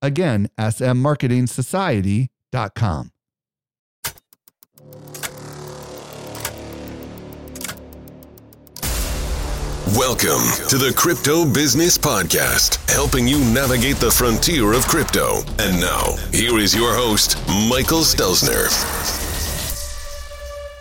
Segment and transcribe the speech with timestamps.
[0.00, 3.10] Again, smmarketingsociety.com.
[9.96, 15.38] Welcome to the Crypto Business Podcast, helping you navigate the frontier of crypto.
[15.58, 18.68] And now, here is your host, Michael Stelzner.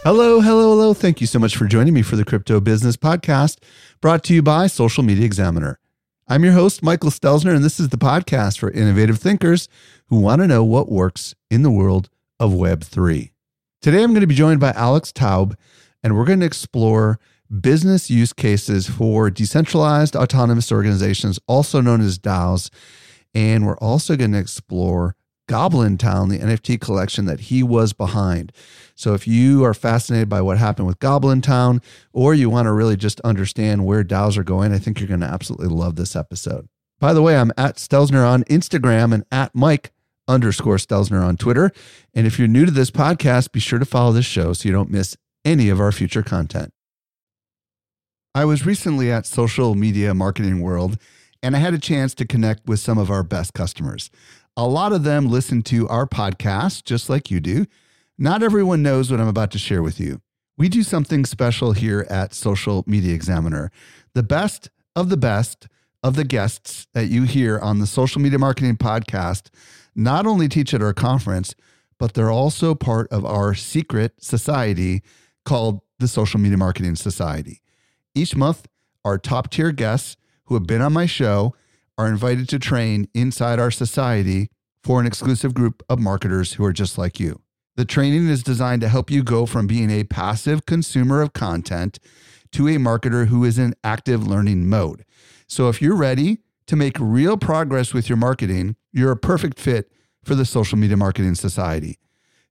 [0.03, 0.93] Hello, hello, hello.
[0.93, 3.59] Thank you so much for joining me for the Crypto Business Podcast,
[4.01, 5.79] brought to you by Social Media Examiner.
[6.29, 9.69] I'm your host, Michael Stelzner, and this is the podcast for innovative thinkers
[10.07, 13.31] who want to know what works in the world of Web3.
[13.81, 15.55] Today, I'm going to be joined by Alex Taub,
[16.03, 17.17] and we're going to explore
[17.61, 22.71] business use cases for decentralized autonomous organizations, also known as DAOs.
[23.33, 25.15] And we're also going to explore
[25.47, 28.51] Goblin Town, the NFT collection that he was behind.
[28.95, 31.81] So if you are fascinated by what happened with Goblin Town,
[32.13, 35.21] or you want to really just understand where DAOs are going, I think you're going
[35.21, 36.67] to absolutely love this episode.
[36.99, 39.91] By the way, I'm at Stelzner on Instagram and at Mike
[40.27, 41.71] underscore Stelzner on Twitter.
[42.13, 44.73] And if you're new to this podcast, be sure to follow this show so you
[44.73, 46.73] don't miss any of our future content.
[48.35, 50.97] I was recently at Social Media Marketing World
[51.41, 54.09] and I had a chance to connect with some of our best customers.
[54.59, 57.67] A lot of them listen to our podcast just like you do.
[58.17, 60.19] Not everyone knows what I'm about to share with you.
[60.57, 63.71] We do something special here at Social Media Examiner.
[64.15, 65.67] The best of the best
[66.01, 69.51] of the guests that you hear on the Social Media Marketing Podcast
[69.95, 71.53] not only teach at our conference,
[71.99, 75.03] but they're also part of our secret society
[75.45, 77.61] called the Social Media Marketing Society.
[78.15, 78.65] Each month,
[79.05, 81.53] our top tier guests who have been on my show
[81.97, 84.49] are invited to train inside our society
[84.83, 87.41] for an exclusive group of marketers who are just like you.
[87.75, 91.99] The training is designed to help you go from being a passive consumer of content
[92.53, 95.05] to a marketer who is in active learning mode.
[95.47, 99.91] So if you're ready to make real progress with your marketing, you're a perfect fit
[100.23, 101.99] for the Social Media Marketing Society.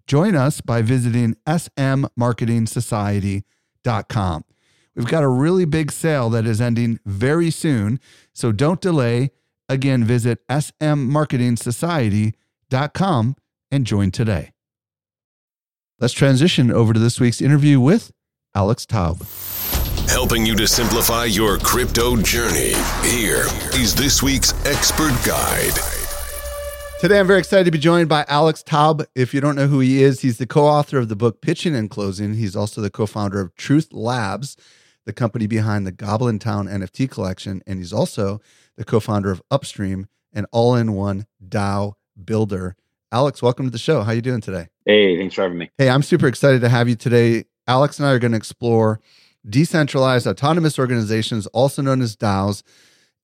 [0.07, 4.45] Join us by visiting smmarketingsociety.com.
[4.97, 8.01] We've got a really big sale that is ending very soon.
[8.33, 9.31] So don't delay.
[9.69, 13.37] Again, visit smmarketingsociety.com
[13.71, 14.53] and join today.
[16.01, 18.11] Let's transition over to this week's interview with
[18.55, 19.21] Alex Taub.
[20.09, 22.73] Helping you to simplify your crypto journey.
[23.03, 25.75] Here is this week's expert guide.
[27.01, 29.05] Today, I'm very excited to be joined by Alex Taub.
[29.15, 31.75] If you don't know who he is, he's the co author of the book Pitching
[31.75, 32.33] and Closing.
[32.35, 34.57] He's also the co founder of Truth Labs
[35.07, 38.41] the company behind the Goblin Town NFT collection, and he's also
[38.77, 42.77] the co-founder of Upstream, an all-in-one DAO builder.
[43.13, 44.03] Alex, welcome to the show.
[44.03, 44.69] How are you doing today?
[44.85, 45.71] Hey, thanks for having me.
[45.79, 47.45] Hey, I'm super excited to have you today.
[47.69, 49.01] Alex and I are going to explore
[49.49, 52.65] decentralized autonomous organizations, also known as DAOs,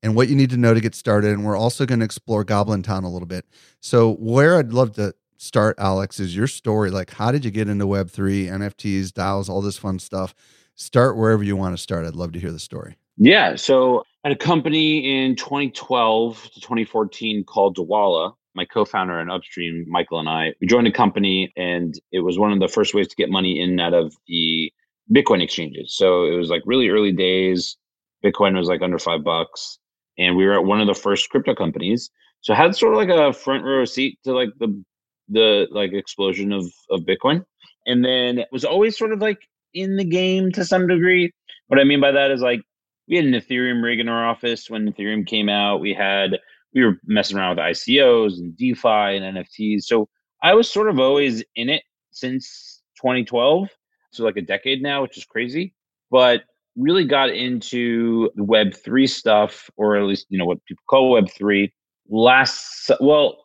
[0.04, 1.32] and what you need to know to get started.
[1.32, 3.44] And we're also going to explore Goblin Town a little bit.
[3.80, 6.90] So, where I'd love to start, Alex, is your story.
[6.90, 10.32] Like, how did you get into Web3, NFTs, DAOs, all this fun stuff?
[10.74, 12.06] Start wherever you want to start.
[12.06, 12.96] I'd love to hear the story.
[13.16, 13.56] Yeah.
[13.56, 20.20] So at a company in 2012 to 2014 called Dwolla, my co-founder and upstream, Michael
[20.20, 23.16] and I, we joined a company and it was one of the first ways to
[23.16, 24.72] get money in and out of the
[25.12, 25.96] Bitcoin exchanges.
[25.96, 27.76] So it was like really early days.
[28.24, 29.78] Bitcoin was like under five bucks.
[30.18, 32.10] And we were at one of the first crypto companies.
[32.42, 34.82] So I had sort of like a front row seat to like the
[35.28, 37.44] the like explosion of of Bitcoin.
[37.86, 41.32] And then it was always sort of like in the game to some degree.
[41.68, 42.60] What I mean by that is like
[43.08, 45.80] we had an Ethereum rig in our office when Ethereum came out.
[45.80, 46.38] We had
[46.74, 49.82] we were messing around with ICOs and DeFi and NFTs.
[49.82, 50.08] So
[50.42, 51.82] I was sort of always in it
[52.12, 53.68] since 2012.
[54.12, 55.74] So like a decade now, which is crazy.
[56.10, 56.42] But
[56.76, 61.10] really got into the web 3 stuff or at least you know what people call
[61.10, 61.70] web 3
[62.08, 63.44] last well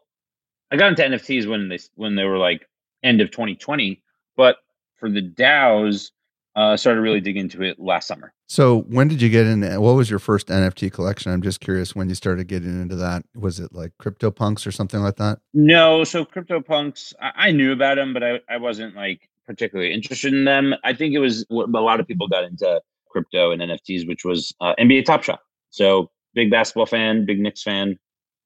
[0.72, 2.66] i got into nfts when they when they were like
[3.04, 4.02] end of 2020
[4.36, 4.58] but
[4.96, 6.12] for the daos
[6.58, 8.34] uh, started really digging into it last summer.
[8.48, 9.62] So when did you get in?
[9.80, 11.32] What was your first NFT collection?
[11.32, 13.24] I'm just curious when you started getting into that.
[13.36, 15.38] Was it like CryptoPunks or something like that?
[15.54, 16.04] No.
[16.04, 20.46] So CryptoPunks, I, I knew about them, but I, I wasn't like particularly interested in
[20.46, 20.74] them.
[20.84, 24.52] I think it was a lot of people got into crypto and NFTs, which was
[24.60, 25.42] uh, NBA Top Shot.
[25.70, 28.00] So big basketball fan, big Knicks fan.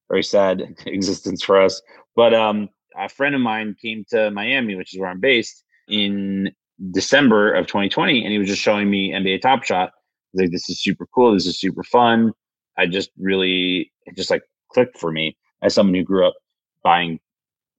[0.10, 1.82] Very sad existence for us.
[2.18, 2.68] But um,
[2.98, 6.52] a friend of mine came to Miami, which is where I'm based, in
[6.92, 9.92] December of 2020, and he was just showing me NBA Top Shot.
[10.32, 11.34] He's like, "This is super cool.
[11.34, 12.32] This is super fun."
[12.78, 16.34] I just really, it just like clicked for me as someone who grew up
[16.84, 17.20] buying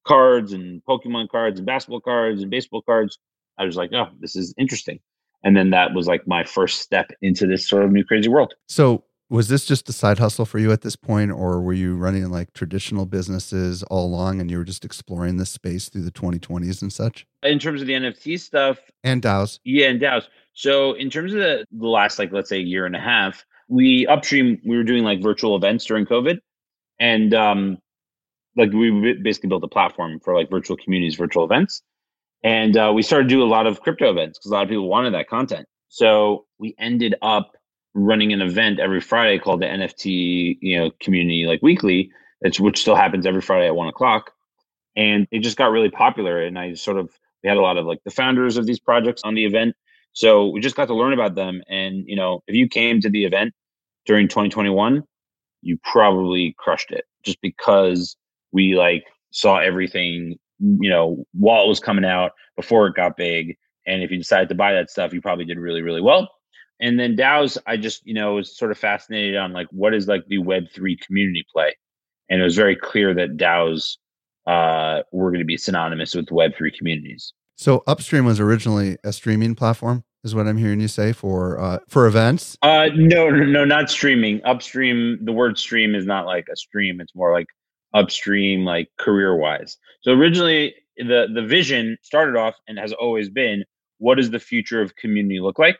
[0.06, 3.18] cards and Pokemon cards and basketball cards and baseball cards.
[3.58, 5.00] I was like, "Oh, this is interesting."
[5.44, 8.54] And then that was like my first step into this sort of new crazy world.
[8.68, 11.96] So was this just a side hustle for you at this point or were you
[11.96, 16.12] running like traditional businesses all along and you were just exploring this space through the
[16.12, 17.26] 2020s and such?
[17.42, 19.58] In terms of the nft stuff and daos.
[19.64, 20.28] Yeah and daos.
[20.52, 24.06] So in terms of the, the last like let's say year and a half we
[24.06, 26.38] upstream we were doing like virtual events during covid.
[27.00, 27.78] And um
[28.54, 31.80] like we basically built a platform for like virtual communities virtual events.
[32.44, 34.68] And uh, we started to do a lot of crypto events because a lot of
[34.68, 35.64] people wanted that content.
[35.88, 37.52] So we ended up
[37.94, 42.10] running an event every Friday called the NFT, you know, community like weekly,
[42.40, 44.32] it's, which still happens every Friday at one o'clock.
[44.96, 46.42] And it just got really popular.
[46.42, 47.10] And I sort of,
[47.42, 49.74] we had a lot of like the founders of these projects on the event.
[50.12, 51.62] So we just got to learn about them.
[51.68, 53.54] And, you know, if you came to the event
[54.06, 55.02] during 2021,
[55.62, 58.16] you probably crushed it just because
[58.52, 63.56] we like saw everything, you know, while it was coming out before it got big.
[63.86, 66.28] And if you decided to buy that stuff, you probably did really, really well
[66.80, 70.08] and then DAOs, I just you know was sort of fascinated on like what is
[70.08, 71.74] like the Web three community play,
[72.28, 73.96] and it was very clear that DAOs
[74.46, 77.32] uh, were going to be synonymous with Web three communities.
[77.56, 81.78] So Upstream was originally a streaming platform, is what I'm hearing you say for uh,
[81.88, 82.56] for events.
[82.62, 84.40] Uh, no, no, no, not streaming.
[84.44, 87.46] Upstream, the word stream is not like a stream; it's more like
[87.94, 89.76] upstream, like career wise.
[90.02, 93.64] So originally, the the vision started off and has always been,
[93.98, 95.78] what does the future of community look like?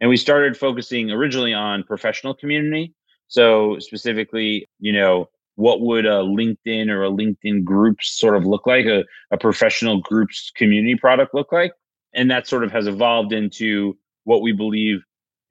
[0.00, 2.94] And we started focusing originally on professional community.
[3.28, 8.66] So specifically, you know, what would a LinkedIn or a LinkedIn groups sort of look
[8.66, 11.72] like, a, a professional groups community product look like?
[12.14, 15.02] And that sort of has evolved into what we believe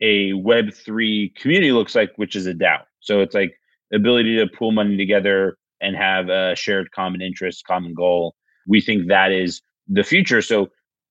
[0.02, 2.80] a Web3 community looks like, which is a DAO.
[3.02, 3.54] So it's like
[3.94, 8.36] ability to pool money together and have a shared common interest, common goal.
[8.68, 10.42] We think that is the future.
[10.42, 10.70] So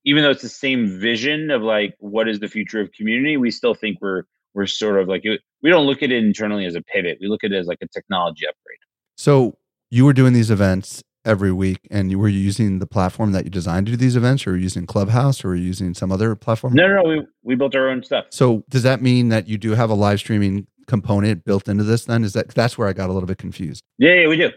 [0.08, 3.50] even though it's the same vision of like what is the future of community, we
[3.50, 4.22] still think we're
[4.54, 5.22] we're sort of like
[5.62, 7.18] we don't look at it internally as a pivot.
[7.20, 8.78] We look at it as like a technology upgrade.
[9.18, 9.58] So
[9.90, 13.50] you were doing these events every week, and you were using the platform that you
[13.50, 16.72] designed to do these events, or were using Clubhouse, or were using some other platform?
[16.72, 17.02] No, no, no.
[17.02, 18.24] We we built our own stuff.
[18.30, 22.06] So does that mean that you do have a live streaming component built into this?
[22.06, 23.82] Then is that that's where I got a little bit confused.
[23.98, 24.52] Yeah, yeah, we do.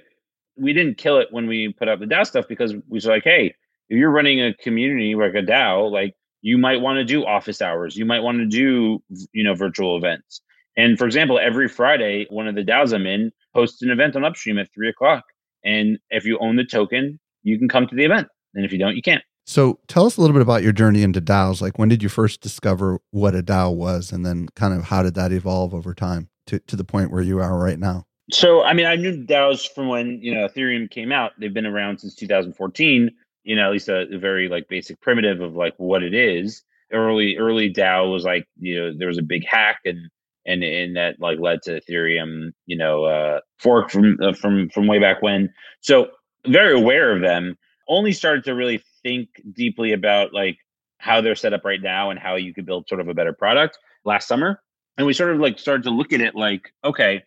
[0.55, 3.25] We didn't kill it when we put up the DAO stuff because we was like,
[3.25, 3.53] hey,
[3.91, 7.61] if you're running a community like a DAO, like you might want to do office
[7.61, 9.03] hours, you might want to do
[9.33, 10.41] you know virtual events.
[10.77, 14.23] And for example, every Friday, one of the DAOs I'm in hosts an event on
[14.23, 15.25] Upstream at three o'clock.
[15.65, 18.29] And if you own the token, you can come to the event.
[18.55, 19.23] And if you don't, you can't.
[19.45, 21.61] So tell us a little bit about your journey into DAOs.
[21.61, 24.13] Like when did you first discover what a DAO was?
[24.13, 27.21] And then kind of how did that evolve over time to, to the point where
[27.21, 28.05] you are right now?
[28.31, 31.33] So, I mean, I knew DAOs from when, you know, Ethereum came out.
[31.37, 33.11] They've been around since 2014
[33.43, 36.63] you know, at least a, a, very like basic primitive of like what it is.
[36.91, 40.09] Early early DAO was like, you know, there was a big hack and
[40.45, 44.87] and and that like led to Ethereum, you know, uh, fork from uh, from from
[44.87, 45.53] way back when.
[45.81, 46.09] So
[46.47, 47.57] very aware of them.
[47.87, 50.57] Only started to really think deeply about like
[50.97, 53.33] how they're set up right now and how you could build sort of a better
[53.33, 54.61] product last summer.
[54.97, 57.23] And we sort of like started to look at it like, okay,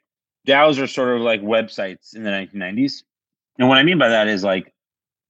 [0.46, 3.02] DAOs are sort of like websites in the 1990s.
[3.58, 4.73] And what I mean by that is like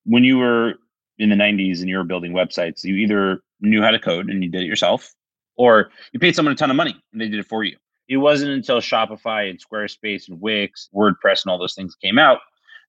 [0.04, 0.74] when you were
[1.18, 4.42] in the 90s and you were building websites, you either knew how to code and
[4.42, 5.12] you did it yourself,
[5.56, 7.76] or you paid someone a ton of money and they did it for you.
[8.08, 12.40] It wasn't until Shopify and Squarespace and Wix, WordPress, and all those things came out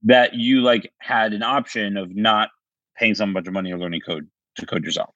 [0.03, 2.49] that you like had an option of not
[2.97, 5.13] paying some bunch of money or learning code to code yourself.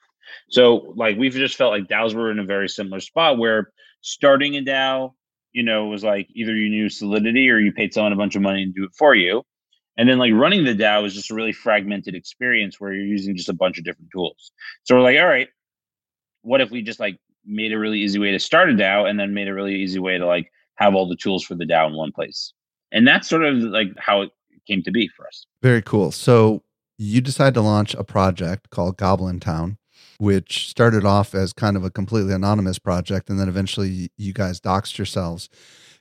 [0.49, 4.55] So like we've just felt like DAOs were in a very similar spot where starting
[4.55, 5.13] a DAO,
[5.51, 8.41] you know, was like either you knew Solidity or you paid someone a bunch of
[8.41, 9.43] money to do it for you.
[9.99, 13.35] And then like running the DAO is just a really fragmented experience where you're using
[13.35, 14.53] just a bunch of different tools.
[14.85, 15.49] So we're like, all right,
[16.41, 19.19] what if we just like made a really easy way to start a DAO and
[19.19, 21.87] then made a really easy way to like have all the tools for the DAO
[21.87, 22.53] in one place?
[22.93, 24.31] And that's sort of like how it
[24.65, 25.45] came to be for us.
[25.61, 26.13] Very cool.
[26.13, 26.63] So
[26.97, 29.79] you decided to launch a project called Goblin Town,
[30.17, 34.61] which started off as kind of a completely anonymous project, and then eventually you guys
[34.61, 35.49] doxed yourselves.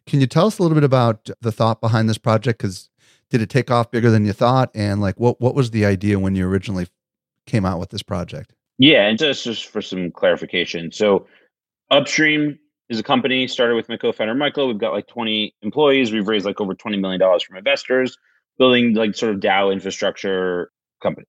[0.06, 2.60] Can you tell us a little bit about the thought behind this project?
[2.60, 2.90] Because
[3.30, 4.70] did it take off bigger than you thought?
[4.74, 6.86] And like, what what was the idea when you originally
[7.46, 8.54] came out with this project?
[8.78, 11.26] Yeah, and just just for some clarification, so
[11.90, 12.58] Upstream
[12.88, 14.66] is a company started with my co-founder Michael.
[14.68, 16.12] We've got like 20 employees.
[16.12, 18.16] We've raised like over 20 million dollars from investors.
[18.58, 20.70] building like sort of DAO infrastructure
[21.02, 21.26] company.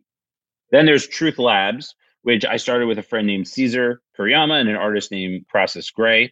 [0.72, 4.76] Then there's Truth Labs, which I started with a friend named Cesar Kuriyama and an
[4.76, 6.32] artist named Process Grey.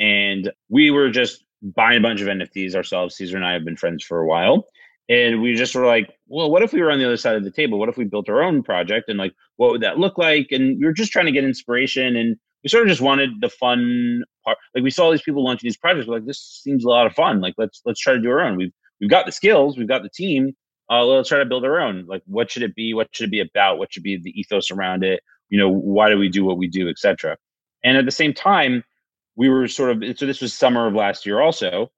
[0.00, 3.16] And we were just buying a bunch of NFTs ourselves.
[3.16, 4.66] Caesar and I have been friends for a while.
[5.08, 7.44] And we just were like, well, what if we were on the other side of
[7.44, 7.78] the table?
[7.78, 10.48] What if we built our own project and like what would that look like?
[10.50, 13.48] And we were just trying to get inspiration and we sort of just wanted the
[13.48, 14.58] fun part.
[14.74, 17.14] Like we saw these people launching these projects, we're like, this seems a lot of
[17.14, 17.40] fun.
[17.40, 18.56] Like let's let's try to do our own.
[18.56, 20.52] We've we've got the skills, we've got the team.
[20.90, 22.06] Uh, let's try to build our own.
[22.06, 22.94] Like what should it be?
[22.94, 23.78] What should it be about?
[23.78, 25.22] What should be the ethos around it?
[25.48, 27.36] You know, why do we do what we do, etc.
[27.82, 28.84] And at the same time,
[29.36, 31.90] we were sort of so this was summer of last year also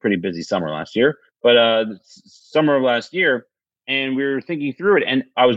[0.00, 3.46] pretty busy summer last year but uh summer of last year
[3.86, 5.56] and we were thinking through it and i was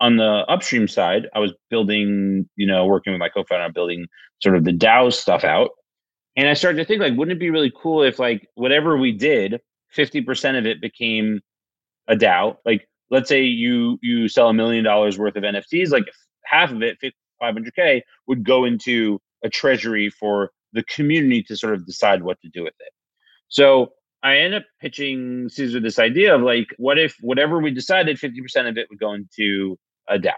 [0.00, 4.06] on the upstream side i was building you know working with my co-founder on building
[4.42, 5.70] sort of the dao stuff out
[6.36, 9.12] and i started to think like wouldn't it be really cool if like whatever we
[9.12, 9.60] did
[9.96, 11.40] 50% of it became
[12.08, 16.04] a dao like let's say you you sell a million dollars worth of nfts like
[16.44, 16.98] half of it
[17.42, 22.48] 500k would go into a treasury for the community to sort of decide what to
[22.48, 22.92] do with it.
[23.48, 28.18] So I end up pitching Cesar this idea of like, what if whatever we decided,
[28.18, 30.32] 50% of it would go into a DAO?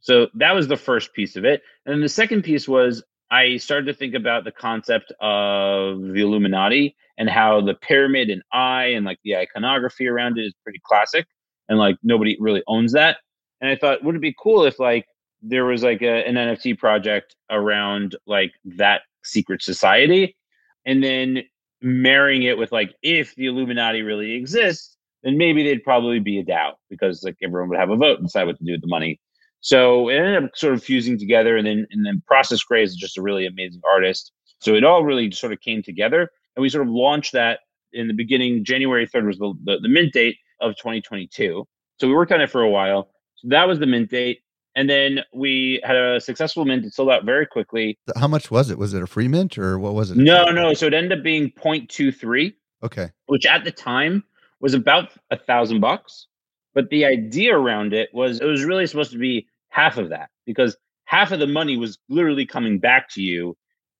[0.00, 1.62] So that was the first piece of it.
[1.84, 6.20] And then the second piece was I started to think about the concept of the
[6.20, 10.80] Illuminati and how the pyramid and eye and like the iconography around it is pretty
[10.84, 11.26] classic
[11.68, 13.18] and like nobody really owns that.
[13.60, 15.06] And I thought, would it be cool if like
[15.42, 20.36] there was like a, an NFT project around like that secret society,
[20.84, 21.42] and then
[21.82, 26.44] marrying it with like if the Illuminati really exists, then maybe they'd probably be a
[26.44, 28.86] DAO because like everyone would have a vote and decide what to do with the
[28.86, 29.20] money.
[29.60, 32.96] So it ended up sort of fusing together, and then and then Process Grey is
[32.96, 34.32] just a really amazing artist.
[34.60, 37.60] So it all really sort of came together, and we sort of launched that
[37.92, 38.64] in the beginning.
[38.64, 41.66] January third was the, the the mint date of 2022.
[41.98, 43.10] So we worked on it for a while.
[43.36, 44.40] So that was the mint date.
[44.76, 46.84] And then we had a successful mint.
[46.84, 47.98] It sold out very quickly.
[48.16, 48.78] How much was it?
[48.78, 50.16] Was it a free mint or what was it?
[50.16, 50.74] No, no.
[50.74, 52.54] So it ended up being 0.23.
[52.82, 53.10] Okay.
[53.26, 54.22] Which at the time
[54.60, 56.26] was about a thousand bucks.
[56.74, 60.30] But the idea around it was it was really supposed to be half of that
[60.46, 63.56] because half of the money was literally coming back to you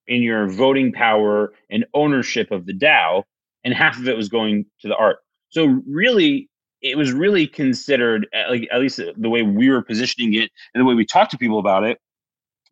[0.07, 3.23] in your voting power and ownership of the DAO,
[3.65, 5.19] and half of it was going to the art.
[5.51, 6.50] So really,
[6.83, 10.85] it was really considered like at least the way we were positioning it and the
[10.85, 11.93] way we talked to people about it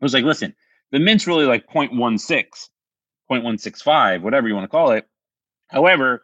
[0.00, 0.54] it was like listen
[0.92, 2.46] the mint's really like 0.16
[3.30, 5.06] 0.165 whatever you want to call it.
[5.68, 6.22] However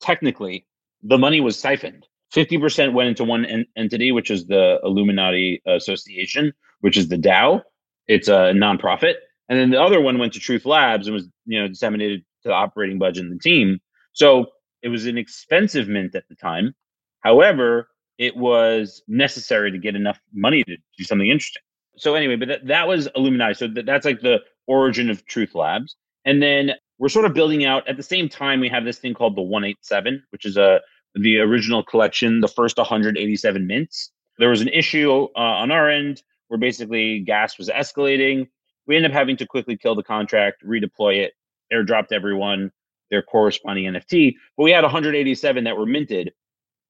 [0.00, 0.66] technically
[1.02, 2.06] the money was siphoned.
[2.34, 7.62] 50% went into one en- entity which is the illuminati association which is the dao
[8.08, 9.14] it's a nonprofit.
[9.48, 12.48] And then the other one went to truth labs and was you know disseminated to
[12.48, 13.78] the operating budget and the team.
[14.12, 14.46] So
[14.82, 16.74] it was an expensive mint at the time
[17.20, 21.62] However, it was necessary to get enough money to do something interesting.
[21.96, 23.54] So anyway, but that, that was Illuminati.
[23.54, 25.96] So that, that's like the origin of Truth Labs.
[26.24, 28.60] And then we're sort of building out at the same time.
[28.60, 30.80] We have this thing called the 187, which is a
[31.14, 34.10] the original collection, the first 187 mints.
[34.38, 38.48] There was an issue uh, on our end where basically gas was escalating.
[38.86, 41.32] We ended up having to quickly kill the contract, redeploy it,
[41.72, 42.70] airdropped everyone
[43.10, 44.34] their corresponding NFT.
[44.56, 46.32] But we had 187 that were minted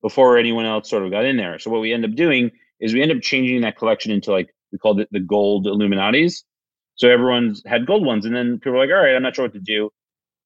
[0.02, 1.59] before anyone else sort of got in there.
[1.59, 4.54] So what we end up doing is we end up changing that collection into like
[4.73, 6.42] we called it the gold Illuminatis.
[6.95, 9.45] So everyone's had gold ones, and then people were like, "All right, I'm not sure
[9.45, 9.90] what to do."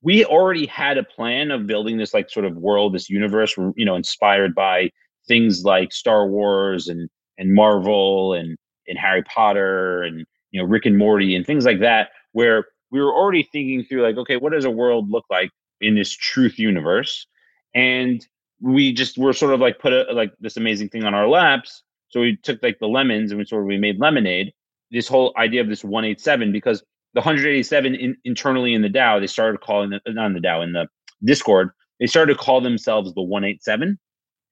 [0.03, 3.85] We already had a plan of building this like sort of world, this universe, you
[3.85, 4.91] know, inspired by
[5.27, 7.09] things like Star Wars and
[7.39, 8.57] and Marvel and
[8.87, 13.01] and Harry Potter and you know Rick and Morty and things like that, where we
[13.01, 16.59] were already thinking through like, okay, what does a world look like in this truth
[16.59, 17.27] universe?
[17.75, 18.25] And
[18.65, 21.83] we just were sort of like put a, like this amazing thing on our laps.
[22.09, 24.53] So we took like the lemons and we sort of we made lemonade.
[24.91, 26.83] This whole idea of this 187 because
[27.15, 30.63] the 187 in, internally in the DAO they started calling the not in the DAO
[30.63, 30.89] in the
[31.25, 33.99] Discord they started to call themselves the 187,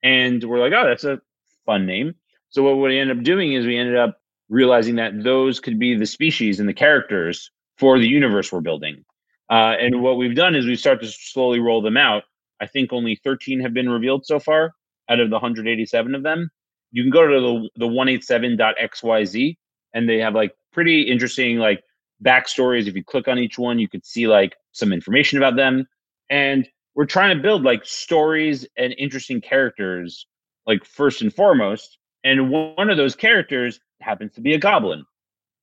[0.01, 1.19] and we're like, oh, that's a
[1.65, 2.15] fun name.
[2.49, 4.17] So what we ended up doing is we ended up
[4.49, 9.03] realizing that those could be the species and the characters for the universe we're building.
[9.49, 12.23] Uh, and what we've done is we start to slowly roll them out
[12.63, 14.71] I think only 13 have been revealed so far
[15.09, 16.49] out of the 187 of them.
[16.91, 19.57] You can go to the, the 187.xyz
[19.93, 21.83] and they have like pretty interesting like
[22.23, 22.87] backstories.
[22.87, 25.85] If you click on each one, you could see like some information about them.
[26.29, 26.65] And
[26.95, 30.25] we're trying to build like stories and interesting characters,
[30.65, 31.97] like first and foremost.
[32.23, 35.03] And one of those characters happens to be a goblin.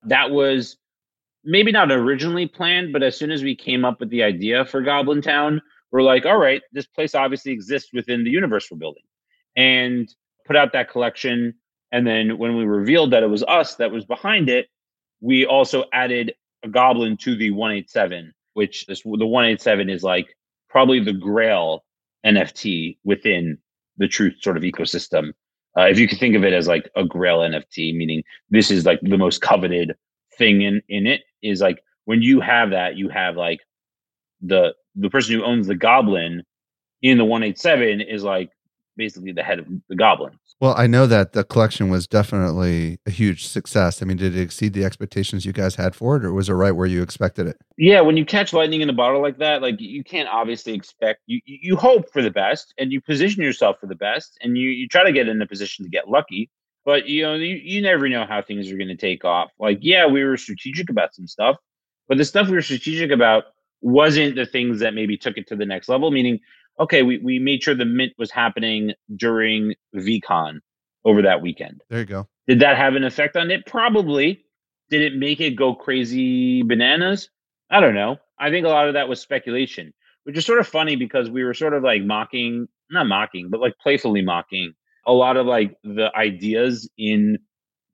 [0.03, 0.77] That was
[1.45, 4.83] maybe not originally planned, but as soon as we came up with the idea for
[4.83, 9.03] Goblin Town, we're like, all right, this place obviously exists within the universe we're building.
[9.57, 10.15] and
[10.47, 11.55] put out that collection.
[11.93, 14.69] And then when we revealed that it was us that was behind it,
[15.21, 20.37] we also added a goblin to the 187, which this, the 187 is like
[20.69, 21.85] probably the grail
[22.27, 23.59] NFT within
[23.97, 25.33] the truth sort of ecosystem.
[25.77, 28.85] Uh, if you can think of it as like a grail NFT, meaning this is
[28.85, 29.95] like the most coveted
[30.37, 33.61] thing in in it is like when you have that, you have like
[34.41, 36.43] the the person who owns the goblin
[37.03, 38.51] in the 187 is like
[38.97, 40.37] basically the head of the goblins.
[40.61, 44.03] Well, I know that the collection was definitely a huge success.
[44.03, 46.53] I mean, did it exceed the expectations you guys had for it, or was it
[46.53, 47.57] right where you expected it?
[47.79, 51.23] Yeah, when you catch lightning in a bottle like that, like you can't obviously expect
[51.27, 54.69] you you hope for the best and you position yourself for the best and you
[54.69, 56.51] you try to get in a position to get lucky.
[56.85, 59.51] But you know, you, you never know how things are going to take off.
[59.59, 61.57] Like, yeah, we were strategic about some stuff,
[62.07, 63.45] but the stuff we were strategic about
[63.81, 66.11] wasn't the things that maybe took it to the next level.
[66.11, 66.41] Meaning,
[66.79, 70.61] okay, we, we made sure the mint was happening during VeeCon
[71.05, 71.83] over that weekend.
[71.89, 72.29] There you go.
[72.47, 73.67] Did that have an effect on it?
[73.67, 74.45] Probably.
[74.91, 77.31] Did it make it go crazy bananas?
[77.71, 78.17] I don't know.
[78.39, 79.93] I think a lot of that was speculation,
[80.25, 83.61] which is sort of funny because we were sort of like mocking, not mocking, but
[83.61, 84.75] like playfully mocking
[85.07, 87.39] a lot of like the ideas in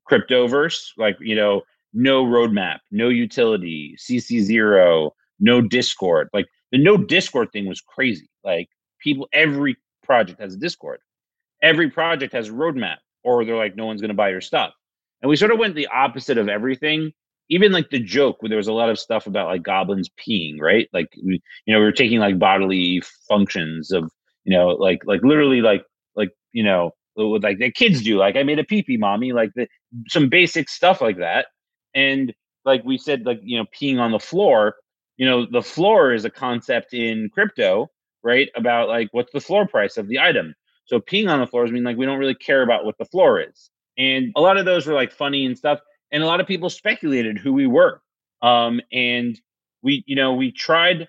[0.09, 1.61] cryptoverse, like, you know,
[1.93, 6.29] no roadmap, no utility, CC0, no Discord.
[6.33, 8.29] Like the no Discord thing was crazy.
[8.43, 8.67] Like
[8.99, 10.99] people, every project has a Discord.
[11.61, 14.73] Every project has a roadmap, or they're like, no one's going to buy your stuff.
[15.21, 17.11] And we sort of went the opposite of everything.
[17.49, 20.59] Even like the joke where there was a lot of stuff about like goblins peeing,
[20.59, 20.89] right?
[20.91, 24.11] Like you know, we were taking like bodily functions of,
[24.43, 25.83] you know, like like literally like
[26.15, 28.17] like you know, like the kids do.
[28.17, 29.31] Like I made a pee pee, mommy.
[29.31, 29.67] Like the,
[30.09, 31.47] some basic stuff like that.
[31.95, 32.33] And
[32.65, 34.75] like we said, like you know, peeing on the floor
[35.17, 37.89] you know, the floor is a concept in crypto,
[38.23, 38.49] right?
[38.55, 40.55] About like what's the floor price of the item.
[40.85, 43.41] So peeing on the floors mean like we don't really care about what the floor
[43.41, 43.69] is.
[43.97, 45.79] And a lot of those were like funny and stuff.
[46.11, 48.01] And a lot of people speculated who we were.
[48.41, 49.39] Um, and
[49.81, 51.07] we, you know, we tried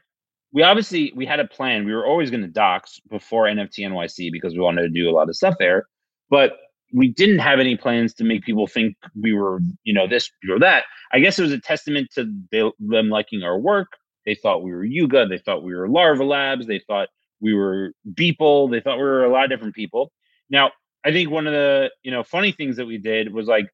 [0.52, 1.84] we obviously we had a plan.
[1.84, 5.12] We were always going to dox before NFT NYC because we wanted to do a
[5.12, 5.86] lot of stuff there.
[6.30, 6.58] But
[6.92, 10.58] we didn't have any plans to make people think we were, you know, this or
[10.58, 10.84] that.
[11.12, 13.88] I guess it was a testament to they, them liking our work.
[14.24, 15.26] They thought we were Yuga.
[15.26, 16.66] They thought we were Larva Labs.
[16.66, 17.08] They thought
[17.40, 18.70] we were Beeple.
[18.70, 20.12] They thought we were a lot of different people.
[20.50, 20.72] Now,
[21.04, 23.68] I think one of the you know funny things that we did was like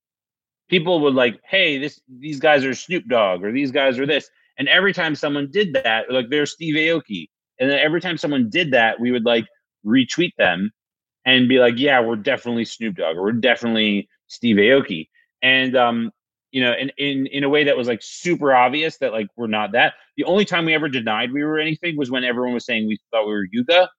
[0.68, 4.28] people would like, hey, this these guys are Snoop Dogg or these guys are this,
[4.58, 8.50] and every time someone did that, like they're Steve Aoki, and then every time someone
[8.50, 9.46] did that, we would like
[9.84, 10.70] retweet them
[11.24, 15.08] and be like, yeah, we're definitely Snoop Dogg or we're definitely Steve Aoki.
[15.42, 16.10] And um,
[16.50, 19.46] you know, in, in in a way that was like super obvious that like we're
[19.46, 19.94] not that.
[20.16, 22.98] The only time we ever denied we were anything was when everyone was saying we
[23.10, 23.90] thought we were Yuga.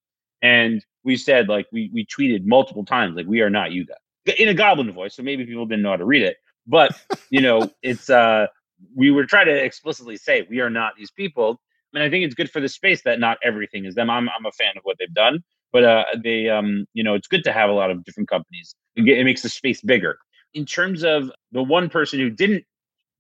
[0.42, 3.96] And we said like we we tweeted multiple times like we are not Yuga
[4.38, 5.16] in a goblin voice.
[5.16, 6.38] So maybe people didn't know how to read it.
[6.68, 8.48] But you know, it's uh
[8.96, 11.60] we were trying to explicitly say we are not these people.
[11.94, 14.10] And I think it's good for the space that not everything is them.
[14.10, 15.44] I'm I'm a fan of what they've done
[15.76, 18.76] but uh, they um, you know it's good to have a lot of different companies
[18.96, 20.18] it, makes the space bigger
[20.54, 22.64] in terms of the one person who didn't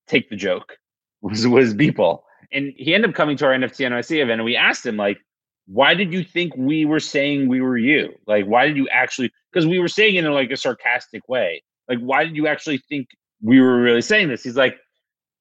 [0.08, 0.78] take the joke
[1.22, 2.22] was was Beeple.
[2.54, 5.18] And he ended up coming to our NFT NYC event and we asked him, like,
[5.68, 8.14] why did you think we were saying we were you?
[8.26, 11.62] Like, why did you actually because we were saying it in like a sarcastic way.
[11.90, 13.10] Like, why did you actually think
[13.42, 14.44] we were really saying this?
[14.44, 14.78] He's like,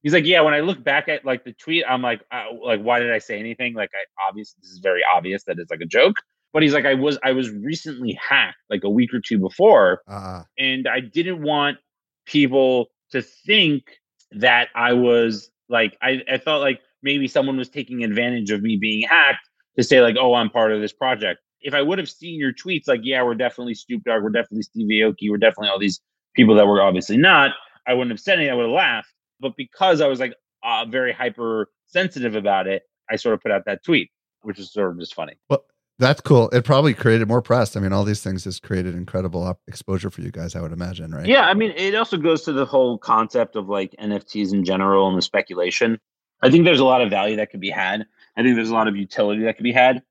[0.02, 0.40] he's like, yeah.
[0.40, 3.18] When I look back at like the tweet, I'm like, uh, like, why did I
[3.18, 3.74] say anything?
[3.74, 6.16] Like, I obviously this is very obvious that it's like a joke
[6.54, 10.00] but he's like i was i was recently hacked like a week or two before
[10.08, 10.42] uh-huh.
[10.58, 11.76] and i didn't want
[12.24, 13.82] people to think
[14.30, 18.76] that i was like I, I felt like maybe someone was taking advantage of me
[18.76, 22.08] being hacked to say like oh i'm part of this project if i would have
[22.08, 25.68] seen your tweets like yeah we're definitely Snoop Dogg we're definitely Steve Aoki we're definitely
[25.68, 26.00] all these
[26.34, 27.50] people that we're obviously not
[27.86, 30.84] i wouldn't have said anything i would have laughed but because i was like uh,
[30.86, 34.10] very hyper sensitive about it i sort of put out that tweet
[34.42, 35.64] which is sort of just funny well
[35.98, 36.48] that's cool.
[36.50, 37.76] It probably created more press.
[37.76, 41.12] I mean, all these things has created incredible exposure for you guys, I would imagine,
[41.12, 41.26] right?
[41.26, 41.42] Yeah.
[41.42, 45.16] I mean, it also goes to the whole concept of like NFTs in general and
[45.16, 46.00] the speculation.
[46.42, 48.06] I think there's a lot of value that could be had.
[48.36, 50.02] I think there's a lot of utility that could be had.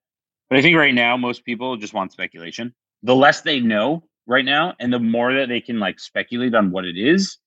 [0.49, 2.73] But I think right now, most people just want speculation.
[3.03, 6.71] The less they know right now, and the more that they can like speculate on
[6.71, 7.37] what it is,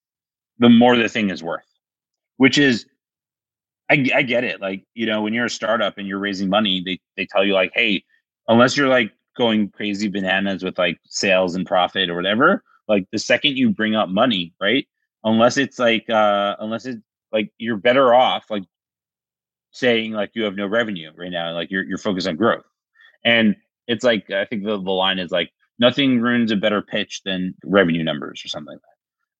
[0.58, 1.66] the more the thing is worth,
[2.36, 2.86] which is
[3.90, 4.60] I, I get it.
[4.60, 7.54] Like, you know, when you're a startup and you're raising money, they, they tell you
[7.54, 8.04] like, hey,
[8.48, 13.18] unless you're like going crazy bananas with like sales and profit or whatever like the
[13.18, 14.86] second you bring up money right
[15.24, 18.64] unless it's like uh unless it's like you're better off like
[19.72, 22.64] saying like you have no revenue right now like you're you're focused on growth
[23.24, 23.54] and
[23.88, 27.54] it's like i think the, the line is like nothing ruins a better pitch than
[27.64, 28.82] revenue numbers or something like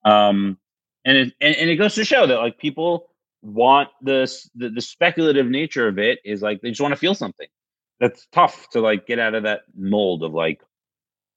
[0.03, 0.11] that.
[0.11, 0.57] Um,
[1.05, 3.07] and it and, and it goes to show that like people
[3.41, 7.15] want this the, the speculative nature of it is like they just want to feel
[7.15, 7.47] something.
[7.99, 10.61] That's tough to like get out of that mold of like,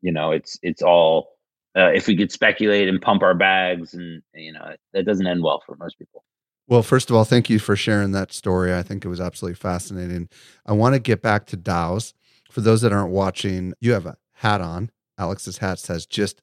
[0.02, 1.30] you know, it's it's all
[1.76, 5.42] uh, if we could speculate and pump our bags and you know that doesn't end
[5.42, 6.24] well for most people.
[6.68, 8.74] Well, first of all, thank you for sharing that story.
[8.74, 10.28] I think it was absolutely fascinating.
[10.64, 12.12] I want to get back to DAOs.
[12.48, 14.90] For those that aren't watching, you have a hat on.
[15.18, 16.40] Alex's hat says just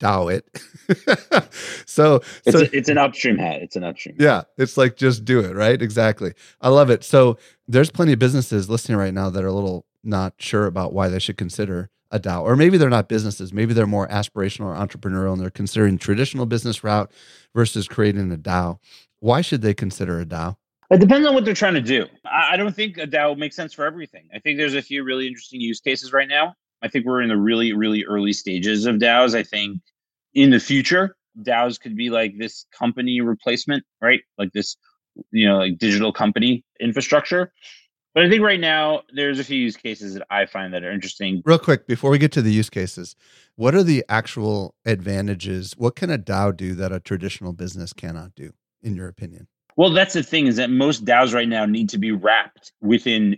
[0.00, 0.48] DAO it.
[1.86, 3.62] so it's, so, a, it's an upstream hat.
[3.62, 4.16] It's an upstream.
[4.18, 4.42] Yeah.
[4.58, 5.80] It's like just do it, right?
[5.80, 6.32] Exactly.
[6.60, 7.04] I love it.
[7.04, 10.92] So there's plenty of businesses listening right now that are a little not sure about
[10.92, 12.42] why they should consider a DAO.
[12.42, 13.52] Or maybe they're not businesses.
[13.52, 17.10] Maybe they're more aspirational or entrepreneurial and they're considering traditional business route
[17.54, 18.78] versus creating a DAO.
[19.20, 20.56] Why should they consider a DAO?
[20.90, 22.06] It depends on what they're trying to do.
[22.24, 24.28] I don't think a DAO makes sense for everything.
[24.32, 26.54] I think there's a few really interesting use cases right now.
[26.82, 29.34] I think we're in the really, really early stages of DAOs.
[29.34, 29.80] I think
[30.34, 34.20] in the future, DAOs could be like this company replacement, right?
[34.38, 34.76] Like this,
[35.30, 37.52] you know, like digital company infrastructure.
[38.14, 40.90] But I think right now there's a few use cases that I find that are
[40.90, 41.42] interesting.
[41.44, 43.14] Real quick, before we get to the use cases,
[43.56, 45.74] what are the actual advantages?
[45.76, 49.48] What can a DAO do that a traditional business cannot do, in your opinion?
[49.76, 53.36] Well, that's the thing is that most DAOs right now need to be wrapped within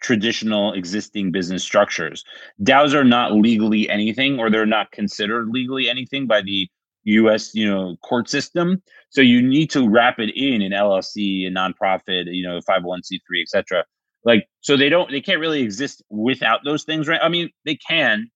[0.00, 2.24] traditional existing business structures.
[2.62, 6.68] DAOs are not legally anything, or they're not considered legally anything by the
[7.04, 7.54] U.S.
[7.54, 8.82] you know court system.
[9.10, 13.84] So you need to wrap it in an LLC, a nonprofit, you know, 501c3, etc
[14.24, 17.74] like so they don't they can't really exist without those things right i mean they
[17.76, 18.28] can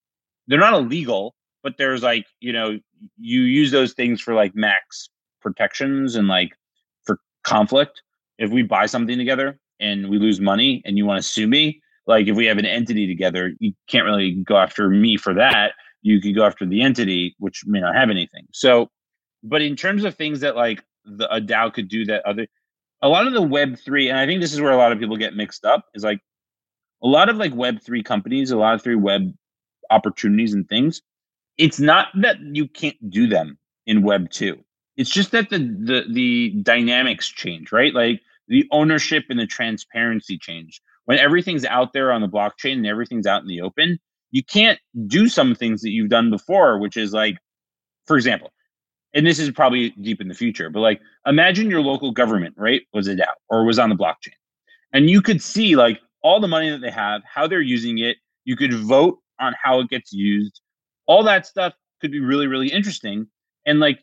[0.47, 2.79] they're not illegal but there's like you know
[3.19, 5.09] you use those things for like max
[5.41, 6.51] protections and like
[7.05, 8.03] for conflict
[8.39, 11.81] if we buy something together and we lose money and you want to sue me
[12.07, 15.73] like if we have an entity together you can't really go after me for that.
[16.03, 18.47] You could go after the entity which may not have anything.
[18.53, 18.91] So
[19.43, 22.47] but in terms of things that like the, a dao could do that other
[23.03, 24.99] a lot of the web 3 and i think this is where a lot of
[24.99, 26.21] people get mixed up is like
[27.03, 29.31] a lot of like web 3 companies a lot of 3 web
[29.91, 31.03] opportunities and things
[31.59, 34.65] it's not that you can't do them in web 2
[34.97, 37.95] it's just that the the the dynamics change right?
[37.95, 42.87] Like the ownership and the transparency change when everything's out there on the blockchain and
[42.87, 43.99] everything's out in the open
[44.31, 47.37] you can't do some things that you've done before which is like
[48.07, 48.51] for example
[49.15, 52.83] and this is probably deep in the future, but like imagine your local government, right,
[52.93, 54.35] was a DAO or was on the blockchain.
[54.93, 58.17] And you could see like all the money that they have, how they're using it.
[58.45, 60.61] You could vote on how it gets used.
[61.07, 63.29] All that stuff could be really, really interesting.
[63.67, 64.01] And like,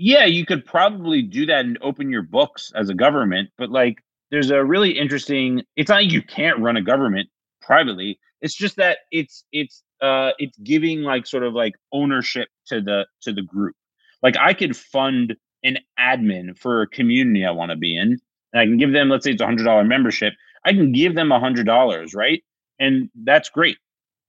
[0.00, 4.02] yeah, you could probably do that and open your books as a government, but like
[4.30, 7.28] there's a really interesting it's not you can't run a government
[7.62, 8.18] privately.
[8.40, 13.06] It's just that it's it's uh it's giving like sort of like ownership to the
[13.22, 13.76] to the group
[14.22, 18.18] like I could fund an admin for a community I want to be in,
[18.52, 20.34] and I can give them, let's say it's a hundred dollar membership.
[20.64, 22.42] I can give them a hundred dollars, right?
[22.78, 23.78] And that's great.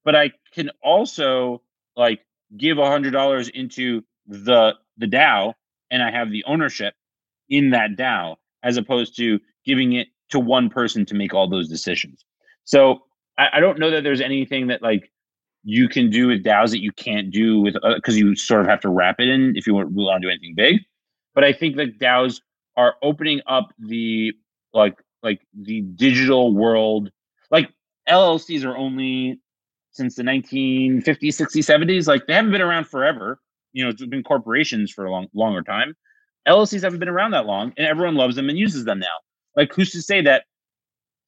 [0.04, 1.62] But I can also
[1.96, 2.24] like
[2.56, 5.54] give a hundred dollars into the the DAO,
[5.92, 6.94] and I have the ownership
[7.48, 11.68] in that DAO, as opposed to giving it to one person to make all those
[11.68, 12.24] decisions.
[12.64, 13.02] So
[13.38, 15.12] I, I don't know that there's anything that like
[15.62, 18.66] you can do with DAOs that you can't do with because uh, you sort of
[18.66, 20.80] have to wrap it in if you want, want to do anything big.
[21.34, 22.40] But I think that DAOs
[22.76, 24.32] are opening up the
[24.72, 27.10] like like the digital world.
[27.50, 27.70] Like
[28.08, 29.40] LLCs are only
[29.92, 32.08] since the 1950s, 60s, 70s.
[32.08, 33.40] Like they haven't been around forever.
[33.72, 35.94] You know, it's been corporations for a long, longer time.
[36.46, 39.06] LLCs haven't been around that long, and everyone loves them and uses them now.
[39.56, 40.44] Like, who's to say that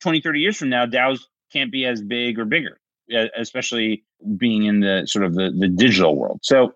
[0.00, 1.20] 20, 30 years from now, DAOs
[1.52, 2.78] can't be as big or bigger?
[3.36, 4.04] especially
[4.36, 6.40] being in the sort of the, the digital world.
[6.42, 6.72] So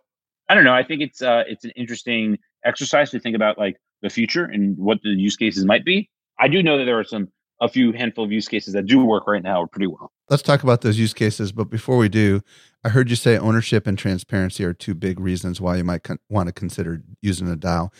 [0.49, 0.75] I don't know.
[0.75, 4.77] I think it's uh, it's an interesting exercise to think about like the future and
[4.79, 6.11] what the use cases might be.
[6.39, 7.29] I do know that there are some
[7.61, 10.13] a few handful of use cases that do work right now pretty well.
[10.31, 11.51] Let's talk about those use cases.
[11.51, 12.41] But before we do,
[12.85, 16.21] I heard you say ownership and transparency are two big reasons why you might con-
[16.29, 17.91] want to consider using a DAO.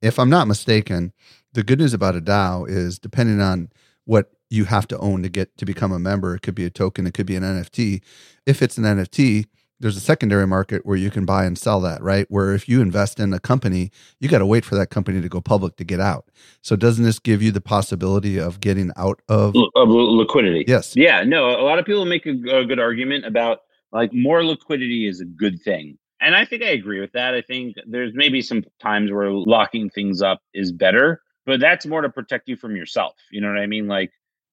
[0.00, 1.12] If I'm not mistaken,
[1.52, 3.70] the good news about a DAO is depending on
[4.04, 6.34] what you have to own to get to become a member.
[6.34, 8.00] It could be a token, it could be an NFT.
[8.46, 9.46] If it's an NFT,
[9.80, 12.26] there's a secondary market where you can buy and sell that, right?
[12.28, 15.28] Where if you invest in a company, you got to wait for that company to
[15.28, 16.30] go public to get out.
[16.62, 20.64] So doesn't this give you the possibility of getting out of of liquidity?
[20.66, 20.96] Yes.
[20.96, 25.06] Yeah, no, a lot of people make a, a good argument about like more liquidity
[25.06, 25.98] is a good thing.
[26.20, 27.34] And I think I agree with that.
[27.34, 32.02] I think there's maybe some times where locking things up is better, but that's more
[32.02, 33.14] to protect you from yourself.
[33.30, 33.86] You know what I mean?
[33.86, 34.10] Like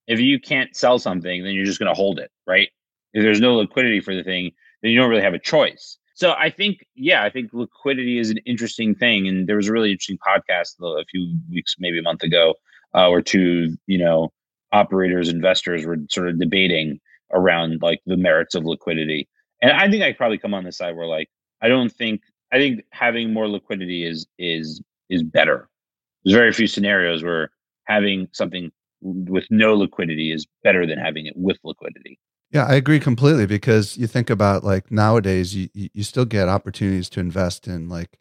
[0.07, 2.69] if you can't sell something, then you're just going to hold it, right?
[3.13, 5.97] If there's no liquidity for the thing, then you don't really have a choice.
[6.13, 9.27] So I think, yeah, I think liquidity is an interesting thing.
[9.27, 12.53] And there was a really interesting podcast a few weeks, maybe a month ago,
[12.93, 14.31] uh, where two, you know,
[14.71, 16.99] operators, investors were sort of debating
[17.35, 19.27] around like the merits of liquidity.
[19.61, 21.29] And I think I probably come on the side where like
[21.61, 22.21] I don't think
[22.51, 25.69] I think having more liquidity is is is better.
[26.23, 27.51] There's very few scenarios where
[27.83, 28.71] having something
[29.01, 32.17] with no liquidity is better than having it with liquidity.
[32.51, 37.09] Yeah, I agree completely because you think about like nowadays, you, you still get opportunities
[37.09, 38.17] to invest in like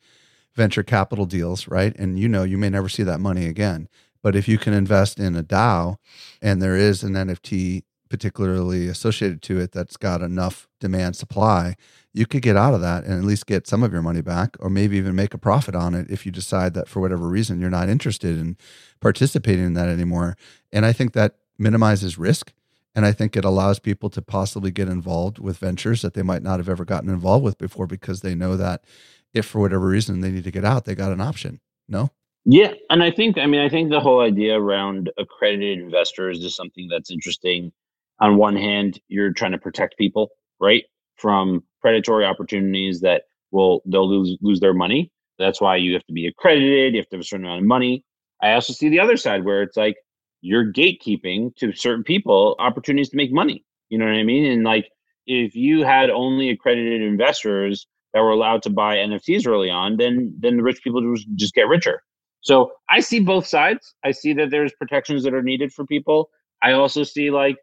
[0.55, 1.94] venture capital deals, right?
[1.96, 3.88] And you know, you may never see that money again.
[4.22, 5.96] But if you can invest in a DAO
[6.40, 11.75] and there is an NFT particularly associated to it that's got enough demand supply,
[12.12, 14.57] you could get out of that and at least get some of your money back
[14.61, 17.61] or maybe even make a profit on it if you decide that for whatever reason
[17.61, 18.57] you're not interested in
[19.01, 20.37] participating in that anymore.
[20.73, 22.53] And I think that minimizes risk.
[22.95, 26.45] And I think it allows people to possibly get involved with ventures that they might
[26.45, 28.85] not have ever gotten involved with before because they know that
[29.33, 31.61] if for whatever reason they need to get out, they got an option.
[31.88, 32.11] No?
[32.45, 32.75] Yeah.
[32.90, 36.88] And I think, I mean, I think the whole idea around accredited investors is something
[36.88, 37.73] that's interesting.
[38.20, 40.85] On one hand, you're trying to protect people, right?
[41.16, 45.11] From predatory opportunities that will, they'll lose, lose their money.
[45.38, 46.94] That's why you have to be accredited.
[46.94, 48.05] You have to have a certain amount of money.
[48.42, 49.96] I also see the other side where it's like
[50.42, 53.64] you're gatekeeping to certain people opportunities to make money.
[53.88, 54.44] You know what I mean?
[54.50, 54.88] And like
[55.27, 60.35] if you had only accredited investors that were allowed to buy NFTs early on, then
[60.38, 62.03] then the rich people just, just get richer.
[62.42, 63.94] So I see both sides.
[64.05, 66.29] I see that there's protections that are needed for people.
[66.62, 67.57] I also see like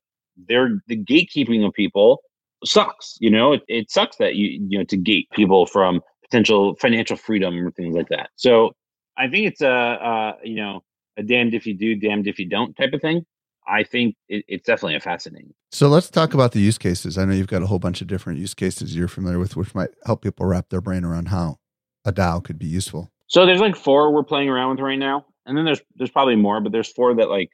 [0.47, 2.21] they're the gatekeeping of people
[2.63, 3.17] sucks.
[3.19, 7.17] You know, it, it sucks that you you know to gate people from potential financial
[7.17, 8.29] freedom or things like that.
[8.35, 8.71] So
[9.17, 10.81] I think it's a, a you know
[11.17, 13.25] a damned if you do, damned if you don't type of thing.
[13.67, 15.53] I think it, it's definitely a fascinating.
[15.71, 17.17] So let's talk about the use cases.
[17.17, 19.75] I know you've got a whole bunch of different use cases you're familiar with, which
[19.75, 21.57] might help people wrap their brain around how
[22.03, 23.11] a DAO could be useful.
[23.27, 26.35] So there's like four we're playing around with right now, and then there's there's probably
[26.35, 27.49] more, but there's four that like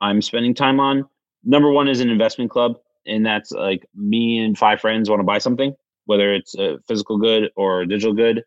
[0.00, 1.06] I'm spending time on.
[1.46, 5.24] Number one is an investment club, and that's like me and five friends want to
[5.24, 8.42] buy something, whether it's a physical good or digital good.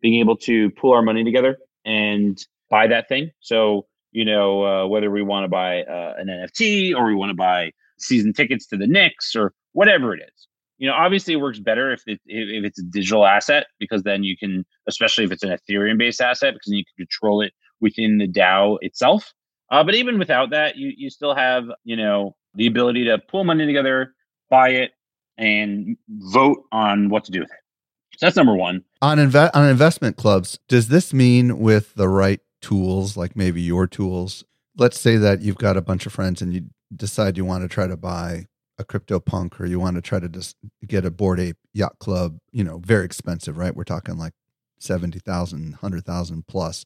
[0.00, 3.30] Being able to pool our money together and buy that thing.
[3.40, 7.30] So, you know, uh, whether we want to buy uh, an NFT or we want
[7.30, 10.48] to buy season tickets to the Knicks or whatever it is.
[10.78, 14.24] You know, obviously it works better if it, if it's a digital asset because then
[14.24, 17.52] you can, especially if it's an Ethereum based asset, because then you can control it
[17.80, 19.32] within the DAO itself.
[19.72, 23.42] Uh, but even without that, you you still have you know the ability to pull
[23.42, 24.14] money together,
[24.50, 24.92] buy it,
[25.38, 28.18] and vote on what to do with it.
[28.18, 28.84] So that's number one.
[29.00, 33.86] On inve- on investment clubs, does this mean with the right tools, like maybe your
[33.86, 34.44] tools?
[34.76, 37.68] Let's say that you've got a bunch of friends and you decide you want to
[37.68, 38.46] try to buy
[38.78, 40.56] a CryptoPunk or you want to try to just
[40.86, 43.74] get a Bored Ape Yacht Club, you know, very expensive, right?
[43.74, 44.32] We're talking like
[44.80, 46.84] 70,000, 100,000 plus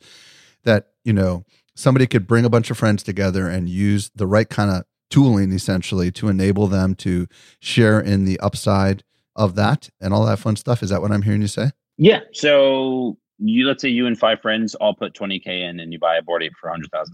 [0.64, 1.44] that, you know,
[1.76, 5.52] somebody could bring a bunch of friends together and use the right kind of tooling
[5.52, 7.28] essentially to enable them to
[7.60, 9.04] share in the upside
[9.36, 10.82] of that and all that fun stuff.
[10.82, 11.70] Is that what I'm hearing you say?
[11.98, 12.20] Yeah.
[12.32, 16.16] So you let's say you and five friends all put 20k in and you buy
[16.16, 17.10] a Bored Ape for $100,000.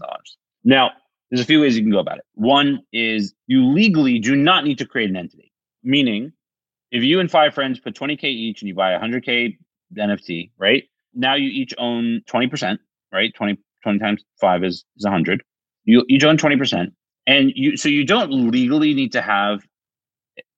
[0.63, 0.91] Now,
[1.29, 2.23] there's a few ways you can go about it.
[2.35, 5.51] One is you legally do not need to create an entity,
[5.83, 6.31] meaning
[6.91, 9.57] if you and five friends put 20k each and you buy a 100k
[9.97, 10.83] NFT, right?
[11.13, 12.77] Now you each own 20%,
[13.11, 13.33] right?
[13.33, 15.43] 20 20 times 5 is is 100.
[15.85, 16.91] You each own 20%.
[17.27, 19.61] And you so you don't legally need to have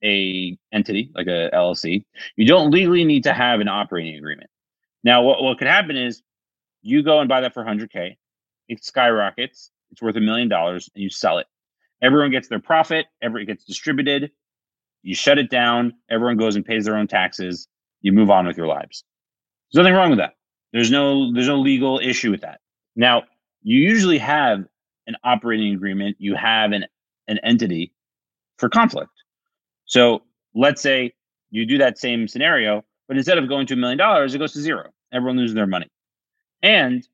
[0.04, 2.06] a entity like a LLC.
[2.38, 4.50] You don't legally need to have an operating agreement.
[5.04, 6.22] Now, what, what could happen is
[6.82, 8.18] you go and buy that for 100K,
[8.68, 11.48] it skyrockets, it's worth a million dollars, and you sell it.
[12.02, 14.32] Everyone gets their profit, every gets distributed.
[15.04, 17.68] You shut it down, everyone goes and pays their own taxes,
[18.02, 19.04] you move on with your lives.
[19.72, 20.34] There's nothing wrong with that.
[20.74, 22.60] There's no there's no legal issue with that.
[22.96, 23.24] Now,
[23.62, 24.66] you usually have
[25.08, 26.86] an operating agreement, you have an,
[27.28, 27.94] an entity
[28.58, 29.12] for conflict.
[29.86, 31.14] So let's say
[31.52, 34.54] you do that same scenario, but instead of going to a million dollars, it goes
[34.54, 34.90] to zero.
[35.14, 35.90] Everyone loses their money.
[36.64, 37.08] And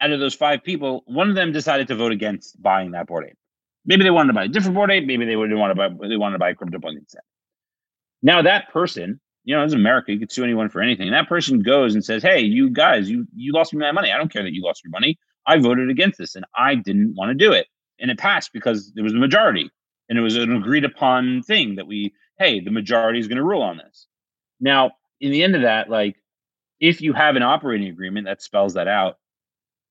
[0.00, 3.26] out of those five people, one of them decided to vote against buying that Bored
[3.26, 3.38] Ape.
[3.84, 5.06] Maybe they wanted to buy a different Bored Ape.
[5.06, 6.08] Maybe they didn't want to buy.
[6.08, 7.22] They wanted to buy a CryptoPunk instead.
[8.22, 10.12] Now that person, you know, it's America.
[10.12, 11.06] You could sue anyone for anything.
[11.06, 14.12] And that person goes and says, "Hey, you guys, you you lost me my money.
[14.12, 15.18] I don't care that you lost your money.
[15.46, 17.68] I voted against this, and I didn't want to do it,
[18.00, 19.70] and it passed because there was a majority,
[20.08, 23.44] and it was an agreed upon thing that we, hey, the majority is going to
[23.44, 24.08] rule on this.
[24.60, 26.16] Now, in the end of that, like,
[26.80, 29.18] if you have an operating agreement that spells that out,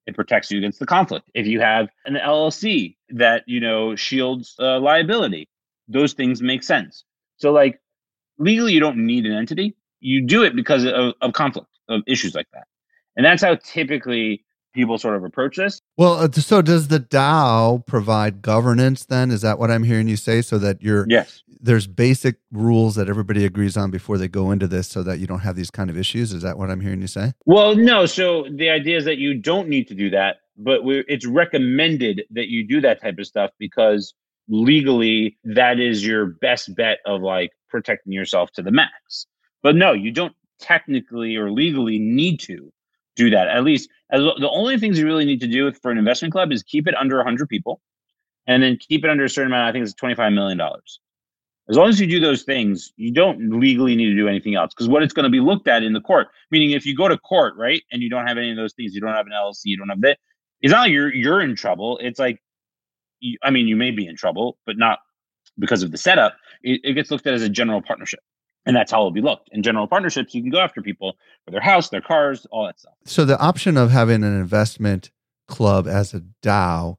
[0.05, 1.31] it protects you against the conflict.
[1.33, 5.47] If you have an LLC that you know shields uh, liability,
[5.87, 7.05] those things make sense.
[7.37, 7.79] So, like,
[8.37, 9.75] legally you don't need an entity.
[9.99, 12.67] You do it because of, of conflict of issues like that,
[13.15, 14.43] and that's how typically
[14.73, 15.79] people sort of approach this.
[15.97, 19.31] Well, uh, so does the DAO provide governance then?
[19.31, 20.41] Is that what I'm hearing you say?
[20.41, 24.67] So that you're yes, there's basic rules that everybody agrees on before they go into
[24.67, 26.31] this so that you don't have these kind of issues.
[26.31, 27.33] Is that what I'm hearing you say?
[27.45, 28.05] Well, no.
[28.05, 32.49] So the idea is that you don't need to do that, but it's recommended that
[32.49, 34.13] you do that type of stuff because
[34.47, 39.27] legally that is your best bet of like protecting yourself to the max.
[39.63, 42.71] But no, you don't technically or legally need to
[43.15, 43.47] do that.
[43.47, 46.51] At least as the only things you really need to do for an investment club
[46.51, 47.81] is keep it under 100 people
[48.47, 49.67] and then keep it under a certain amount.
[49.67, 50.99] I think it's 25 million dollars.
[51.67, 54.71] As long as you do those things, you don't legally need to do anything else
[54.73, 56.27] because what it's going to be looked at in the court.
[56.51, 58.93] Meaning, if you go to court, right, and you don't have any of those things,
[58.93, 60.19] you don't have an LLC, you don't have that.
[60.61, 61.97] It's not like you're you're in trouble.
[62.03, 62.39] It's like,
[63.19, 64.99] you, I mean, you may be in trouble, but not
[65.57, 66.35] because of the setup.
[66.63, 68.19] It, it gets looked at as a general partnership
[68.65, 69.49] and that's how it'll be looked.
[69.51, 72.79] In general partnerships, you can go after people for their house, their cars, all that
[72.79, 72.93] stuff.
[73.05, 75.11] So the option of having an investment
[75.47, 76.95] club as a DAO,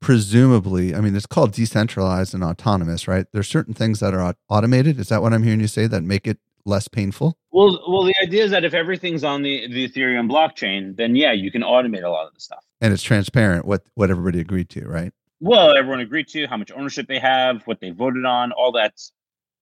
[0.00, 3.26] presumably, I mean, it's called decentralized and autonomous, right?
[3.32, 5.00] There's certain things that are automated.
[5.00, 7.36] Is that what I'm hearing you say that make it less painful?
[7.50, 11.32] Well, well, the idea is that if everything's on the the Ethereum blockchain, then yeah,
[11.32, 12.64] you can automate a lot of the stuff.
[12.80, 15.12] And it's transparent what what everybody agreed to, right?
[15.44, 19.12] Well, everyone agreed to how much ownership they have, what they voted on, all that's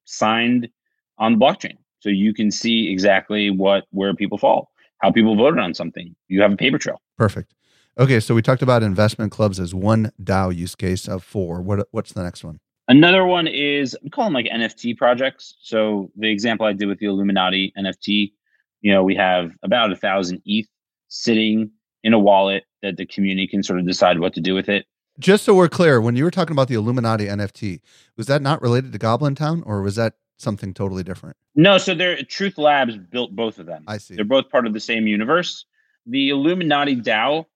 [0.05, 0.68] signed
[1.18, 1.77] on the blockchain.
[1.99, 6.14] So you can see exactly what where people fall, how people voted on something.
[6.29, 7.03] You have a paper trail.
[7.18, 7.53] Perfect.
[7.99, 11.61] Okay, so we talked about investment clubs as one DAO use case of four.
[11.61, 12.61] What what's the next one?
[12.87, 15.57] Another one is we call them like NFT projects.
[15.62, 18.33] So the example I did with the Illuminati NFT,
[18.83, 20.68] you know, we have about a thousand ETH
[21.09, 21.73] sitting
[22.05, 24.87] in a wallet that the community can sort of decide what to do with it.
[25.18, 27.81] Just so we're clear, when you were talking about the Illuminati NFT,
[28.16, 31.37] was that not related to Goblin Town, or was that something totally different?
[31.55, 33.85] No, so they're Truth Labs built both of them.
[33.87, 34.16] I see.
[34.16, 35.66] They're both part of the same universe.
[36.07, 37.46] The Illuminati DAO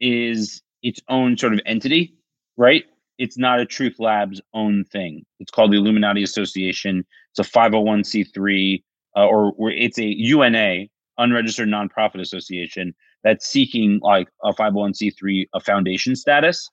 [0.00, 2.14] is its own sort of entity,
[2.56, 2.84] right?
[3.18, 5.24] It's not a Truth Labs own thing.
[5.40, 7.04] It's called the Illuminati Association.
[7.32, 8.82] It's a 501c3
[9.16, 10.86] uh, or, or it's a UNA,
[11.18, 12.94] unregistered nonprofit association
[13.24, 16.70] that's seeking like a 501c3 a foundation status.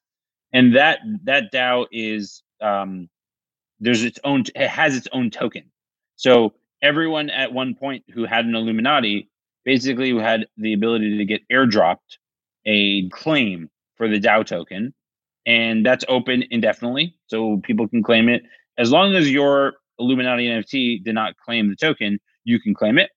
[0.56, 3.10] And that that DAO is um,
[3.82, 5.64] there's its own it has its own token.
[6.16, 9.30] So everyone at one point who had an illuminati
[9.66, 12.20] basically had the ability to get airdropped
[12.66, 14.94] a claim for the dao token
[15.46, 18.44] and that's open indefinitely so people can claim it.
[18.78, 23.10] As long as your illuminati nft did not claim the token you can claim it.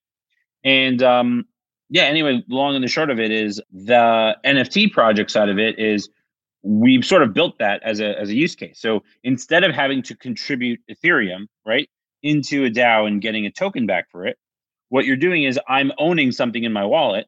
[0.65, 1.45] And um
[1.89, 5.79] yeah anyway long and the short of it is the nft project side of it
[5.79, 6.09] is
[6.63, 8.79] we've sort of built that as a as a use case.
[8.79, 11.89] So instead of having to contribute Ethereum, right,
[12.21, 14.37] into a DAO and getting a token back for it,
[14.89, 17.27] what you're doing is I'm owning something in my wallet.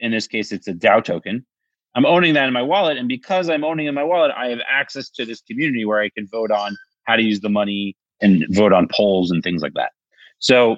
[0.00, 1.46] In this case, it's a DAO token.
[1.94, 4.60] I'm owning that in my wallet, and because I'm owning in my wallet, I have
[4.68, 8.44] access to this community where I can vote on how to use the money and
[8.50, 9.90] vote on polls and things like that.
[10.38, 10.76] So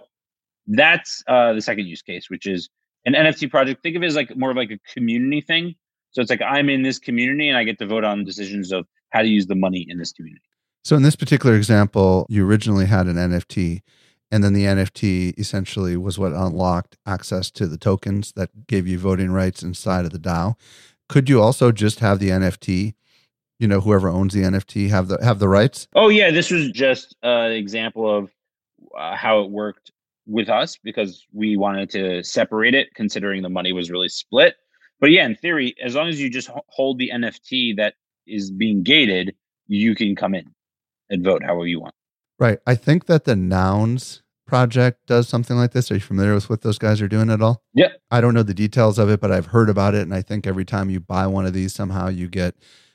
[0.66, 2.70] that's uh, the second use case, which is
[3.05, 3.83] an NFT project.
[3.83, 5.74] Think of it as like more of like a community thing
[6.12, 8.87] so it's like I'm in this community and I get to vote on decisions of
[9.11, 10.44] how to use the money in this community.
[10.85, 13.83] So in this particular example, you originally had an NFT
[14.33, 18.98] and then the NFT essentially was what unlocked access to the tokens that gave you
[18.98, 20.55] voting rights inside of the DAO.
[21.11, 22.94] Could you also just have the NFT,
[23.59, 25.87] you know, whoever owns the NFT have the have the rights?
[25.94, 28.33] Oh yeah, this was just an example of
[28.98, 29.92] uh, how it worked
[30.27, 34.57] with us because we wanted to separate it considering the money was really split
[35.02, 38.84] but yeah, in theory, as long as you just hold the NFT that is being
[38.84, 39.34] gated,
[39.66, 40.54] you can come in
[41.10, 41.94] and vote however you want.
[42.38, 42.60] Right.
[42.68, 45.90] I think that the Nouns project does something like this.
[45.90, 47.64] Are you familiar with what those guys are doing at all?
[47.74, 47.88] Yeah.
[48.12, 50.02] I don't know the details of it, but I've heard about it.
[50.02, 52.54] And I think every time you buy one of these, somehow you get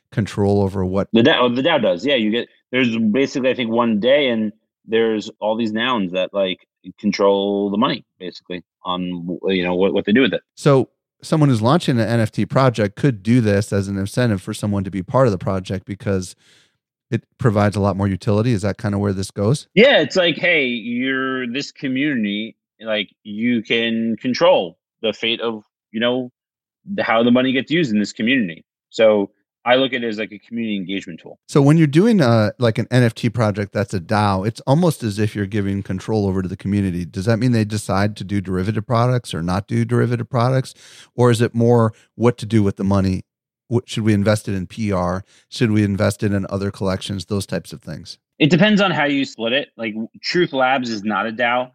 [0.10, 2.06] control over what the DAO, the DAO does.
[2.06, 2.16] Yeah.
[2.16, 4.54] You get, there's basically, I think, one day and
[4.86, 6.66] there's all these nouns that like
[7.00, 10.42] control the money basically on, you know, what, what they do with it.
[10.56, 10.90] So
[11.22, 14.92] someone who's launching an NFT project could do this as an incentive for someone to
[14.92, 16.36] be part of the project because
[17.10, 18.52] it provides a lot more utility.
[18.52, 19.68] Is that kind of where this goes?
[19.74, 26.00] Yeah, it's like, hey, you're this community, like you can control the fate of, you
[26.00, 26.32] know,
[27.00, 28.66] how the money gets used in this community.
[28.90, 29.32] So
[29.68, 31.40] I look at it as like a community engagement tool.
[31.50, 35.04] So when you're doing a uh, like an NFT project that's a DAO, it's almost
[35.04, 37.04] as if you're giving control over to the community.
[37.04, 40.74] Does that mean they decide to do derivative products or not do derivative products,
[41.16, 43.26] or is it more what to do with the money?
[43.68, 45.28] What, should we invest it in PR?
[45.50, 47.26] Should we invest it in other collections?
[47.26, 48.20] Those types of things.
[48.40, 49.70] It depends on how you split it.
[49.76, 51.72] Like Truth Labs is not a DAO.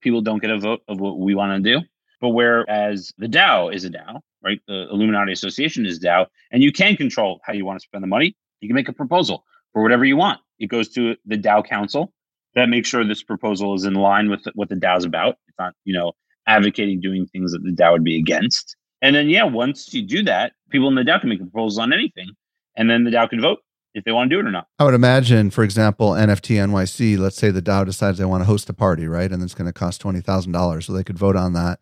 [0.00, 1.84] People don't get a vote of what we want to do.
[2.22, 4.60] But whereas the DAO is a DAO, right?
[4.68, 8.08] The Illuminati Association is DAO, and you can control how you want to spend the
[8.08, 8.36] money.
[8.60, 10.38] You can make a proposal for whatever you want.
[10.60, 12.12] It goes to the DAO Council
[12.54, 15.36] that makes sure this proposal is in line with what the DAO is about.
[15.48, 16.12] It's not, you know,
[16.46, 18.76] advocating doing things that the DAO would be against.
[19.00, 21.92] And then, yeah, once you do that, people in the DAO can make proposals on
[21.92, 22.28] anything,
[22.76, 23.58] and then the DAO can vote
[23.94, 24.66] if they want to do it or not.
[24.78, 28.46] I would imagine, for example, NFT NYC, let's say the DAO decides they want to
[28.46, 29.30] host a party, right?
[29.30, 30.82] And it's going to cost $20,000.
[30.82, 31.80] So they could vote on that.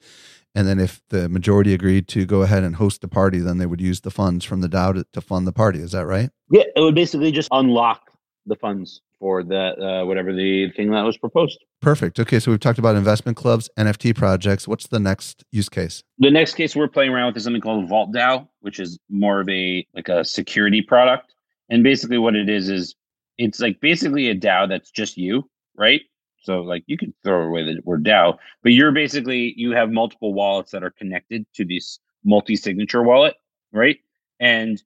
[0.55, 3.67] And then if the majority agreed to go ahead and host the party, then they
[3.67, 5.79] would use the funds from the DAO to, to fund the party.
[5.79, 6.31] Is that right?
[6.51, 8.11] Yeah, it would basically just unlock
[8.47, 11.63] the funds for that uh, whatever the thing that was proposed.
[11.81, 12.19] Perfect.
[12.19, 14.67] Okay, so we've talked about investment clubs, NFT projects.
[14.67, 16.03] What's the next use case?
[16.19, 19.41] The next case we're playing around with is something called Vault DAO, which is more
[19.41, 21.35] of a like a security product.
[21.71, 22.95] And basically, what it is is
[23.39, 26.03] it's like basically a DAO that's just you, right?
[26.43, 30.35] So like you could throw away the word DAO, but you're basically you have multiple
[30.35, 33.35] wallets that are connected to this multi-signature wallet,
[33.73, 33.99] right?
[34.41, 34.83] And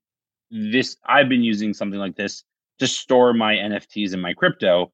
[0.51, 2.45] this I've been using something like this
[2.79, 4.93] to store my NFTs and my crypto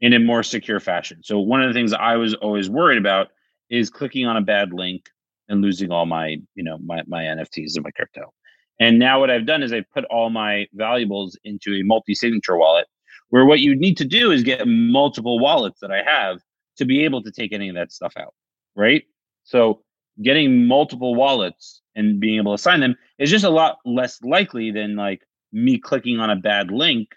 [0.00, 1.22] in a more secure fashion.
[1.22, 3.28] So one of the things I was always worried about
[3.68, 5.08] is clicking on a bad link
[5.48, 8.32] and losing all my, you know, my my NFTs and my crypto.
[8.80, 12.86] And now what I've done is I put all my valuables into a multi-signature wallet
[13.30, 16.40] where what you need to do is get multiple wallets that I have
[16.76, 18.34] to be able to take any of that stuff out.
[18.76, 19.04] Right.
[19.44, 19.82] So
[20.22, 24.70] getting multiple wallets and being able to sign them is just a lot less likely
[24.70, 25.22] than like
[25.52, 27.14] me clicking on a bad link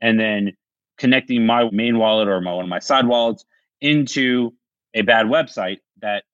[0.00, 0.56] and then
[0.98, 3.44] connecting my main wallet or my, one of my side wallets
[3.80, 4.52] into
[4.94, 6.24] a bad website that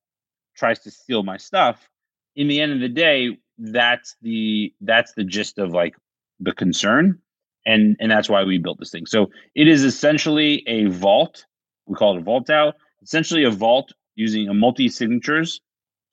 [0.55, 1.89] tries to steal my stuff.
[2.35, 5.95] In the end of the day, that's the that's the gist of like
[6.39, 7.19] the concern
[7.65, 9.05] and and that's why we built this thing.
[9.05, 11.45] So it is essentially a vault.
[11.85, 12.73] We call it a vault DAO
[13.03, 15.61] essentially a vault using uh, a multi signatures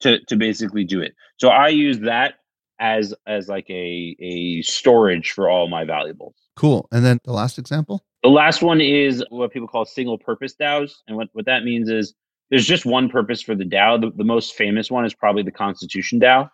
[0.01, 1.15] to to basically do it.
[1.37, 2.35] So i use that
[2.79, 6.35] as as like a a storage for all my valuables.
[6.55, 6.87] Cool.
[6.91, 8.05] And then the last example?
[8.23, 11.89] The last one is what people call single purpose DAOs and what what that means
[11.89, 12.13] is
[12.49, 13.99] there's just one purpose for the DAO.
[14.01, 16.49] The, the most famous one is probably the constitution DAO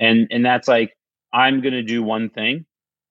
[0.00, 0.96] and and that's like
[1.32, 2.64] i'm going to do one thing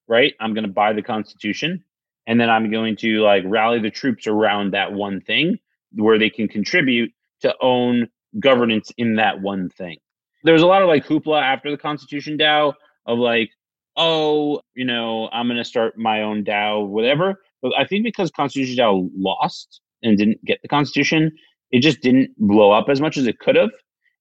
[0.07, 0.33] right?
[0.39, 1.83] I'm going to buy the constitution
[2.25, 5.57] and then i'm going to like rally the troops around that one thing
[5.93, 7.11] where they can contribute
[7.41, 8.07] to own
[8.39, 9.97] governance in that one thing.
[10.43, 12.73] There's a lot of like hoopla after the constitution dao
[13.05, 13.49] of like
[13.95, 17.35] oh you know i'm going to start my own dao whatever.
[17.61, 21.31] But i think because constitution dao lost and didn't get the constitution
[21.71, 23.71] it just didn't blow up as much as it could have.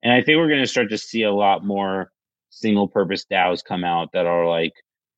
[0.03, 2.11] And i think we're going to start to see a lot more
[2.51, 4.73] single purpose DAOs come out that are like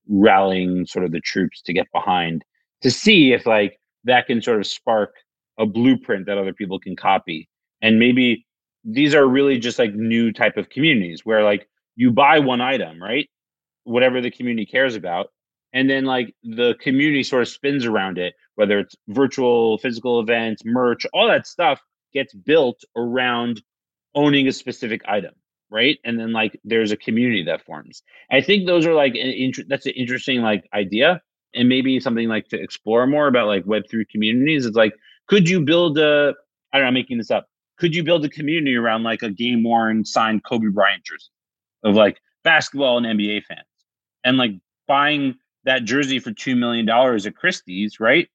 [0.09, 2.45] rallying sort of the troops to get behind
[2.83, 5.15] to see if like that can sort of spark
[5.59, 7.49] a blueprint that other people can copy.
[7.83, 8.47] And maybe
[8.85, 13.03] these are really just like new type of communities where like you buy one item,
[13.03, 13.29] right?
[13.85, 15.29] Whatever the community cares about.
[15.73, 20.63] And then like the community sort of spins around it, whether it's virtual, physical events,
[20.65, 21.81] merch, all that stuff
[22.15, 23.61] gets built around
[24.15, 25.35] owning a specific item
[25.71, 25.99] right?
[26.05, 28.03] And then like there's a community that forms.
[28.31, 31.21] I think those are like an int- that's an interesting like idea
[31.55, 34.67] and maybe something like to explore more about like web3 communities.
[34.67, 34.95] It's like
[35.29, 36.35] could you build a
[36.73, 37.49] i don't know i'm making this up.
[37.79, 41.31] Could you build a community around like a game worn signed kobe bryant jersey
[41.85, 43.61] of like basketball and nba fans?
[44.25, 44.53] And like
[44.87, 48.29] buying that jersey for $2 million at christie's right?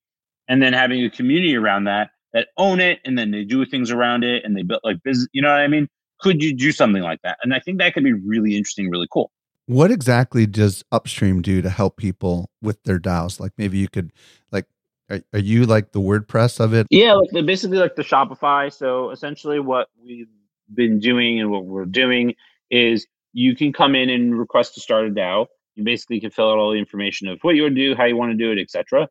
[0.47, 3.91] And then having a community around that that own it and then they do things
[3.91, 5.87] around it and they build like business you know what i mean
[6.23, 7.37] could you do something like that?
[7.43, 9.31] And I think that could be really interesting, really cool.
[9.65, 13.39] What exactly does Upstream do to help people with their DAOs?
[13.39, 14.11] Like maybe you could,
[14.51, 14.65] like,
[15.09, 16.87] are, are you like the WordPress of it?
[16.89, 18.71] Yeah, like the, basically like the Shopify.
[18.73, 20.27] So essentially, what we've
[20.73, 22.35] been doing and what we're doing
[22.71, 25.47] is you can come in and request to start a DAO.
[25.75, 28.05] You basically can fill out all the information of what you want to do, how
[28.05, 29.09] you want to do it, etc.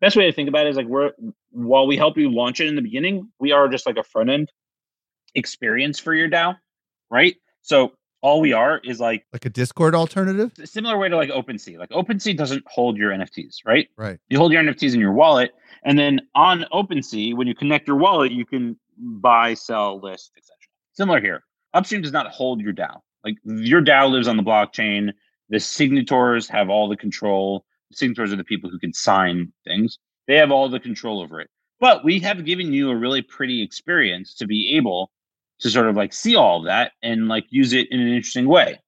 [0.00, 1.12] Best way to think about it is like we're
[1.50, 4.30] while we help you launch it in the beginning, we are just like a front
[4.30, 4.50] end
[5.34, 6.56] experience for your DAO,
[7.10, 7.36] right?
[7.62, 7.92] So
[8.24, 10.52] all we are is like like a Discord alternative.
[10.64, 11.78] Similar way to like OpenSea.
[11.78, 13.88] Like OpenSea doesn't hold your NFTs, right?
[13.96, 14.18] Right.
[14.28, 15.52] You hold your NFTs in your wallet,
[15.84, 20.56] and then on OpenSea, when you connect your wallet, you can buy, sell, list, etc.
[20.92, 21.44] Similar here.
[21.74, 23.00] Upstream does not hold your DAO.
[23.24, 25.12] Like your DAO lives on the blockchain.
[25.50, 27.66] The signatories have all the control.
[27.90, 29.98] The signatories are the people who can sign things.
[30.26, 31.50] They have all the control over it.
[31.78, 35.10] But we have given you a really pretty experience to be able
[35.60, 38.48] to sort of like see all of that and like use it in an interesting
[38.48, 38.78] way.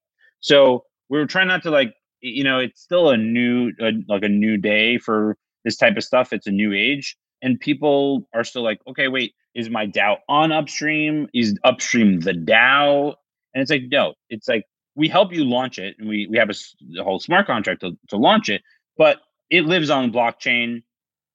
[0.40, 4.22] So we are trying not to like, you know, it's still a new, a, like
[4.22, 6.32] a new day for this type of stuff.
[6.32, 7.16] It's a new age.
[7.42, 11.28] And people are still like, okay, wait, is my DAO on upstream?
[11.34, 13.14] Is upstream the DAO?
[13.54, 14.64] And it's like, no, it's like
[14.94, 16.54] we help you launch it and we, we have a,
[16.98, 18.62] a whole smart contract to, to launch it,
[18.96, 19.18] but
[19.50, 20.82] it lives on blockchain.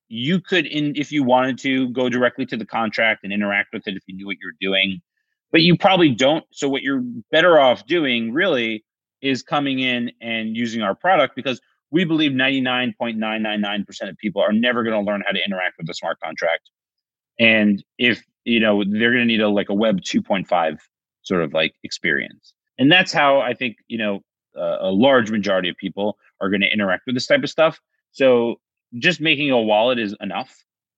[0.10, 3.88] You could, in if you wanted to, go directly to the contract and interact with
[3.88, 5.02] it if you knew what you're doing,
[5.52, 6.46] but you probably don't.
[6.52, 8.84] So what you're better off doing really
[9.22, 14.84] is coming in and using our product because we believe 99.999% of people are never
[14.84, 16.70] going to learn how to interact with a smart contract.
[17.40, 20.80] And if, you know, they're going to need a like a web 2.5
[21.24, 22.54] sort of like experience.
[22.80, 24.22] And that's how I think, you know,
[24.58, 27.80] uh, a large majority of people are going to interact with this type of stuff.
[28.12, 28.56] So
[28.98, 30.54] just making a wallet is enough.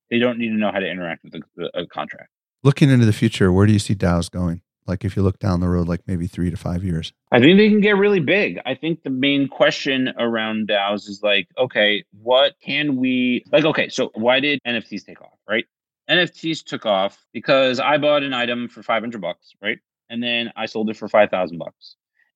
[0.09, 2.29] They don't need to know how to interact with a, a contract.
[2.65, 4.61] Looking into the future, where do you see DAOs going?
[4.87, 7.11] Like if you look down the road, like maybe three to five years?
[7.31, 8.59] I think they can get really big.
[8.65, 13.65] I think the main question around DAOs is like, okay, what can we like?
[13.65, 15.65] Okay, so why did NFTs take off, right?
[16.09, 19.79] NFTs took off because I bought an item for 500 bucks, right?
[20.09, 21.95] And then I sold it for 5,000 bucks.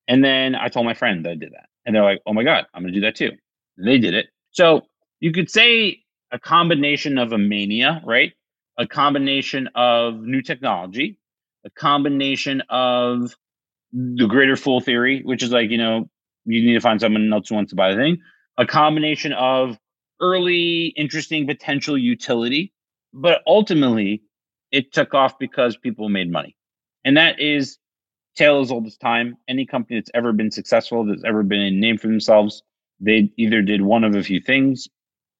[0.10, 1.68] And then I told my friend that I did that.
[1.86, 3.32] And they're like, oh my God, I'm going to do that too.
[3.78, 4.28] And they did it.
[4.52, 4.82] So
[5.20, 6.00] you could say
[6.32, 8.34] a combination of a mania, right?
[8.78, 11.20] A combination of new technology,
[11.66, 13.36] a combination of
[13.92, 16.10] the greater fool theory, which is like, you know,
[16.46, 18.18] you need to find someone else who wants to buy the thing,
[18.58, 19.78] a combination of
[20.22, 22.74] early, interesting potential utility,
[23.14, 24.22] but ultimately
[24.72, 26.56] it took off because people made money.
[27.06, 27.78] And that is
[28.36, 29.38] tale as old as time.
[29.48, 32.64] Any company that's ever been successful, that's ever been a name for themselves,
[33.00, 34.88] they either did one of a few things.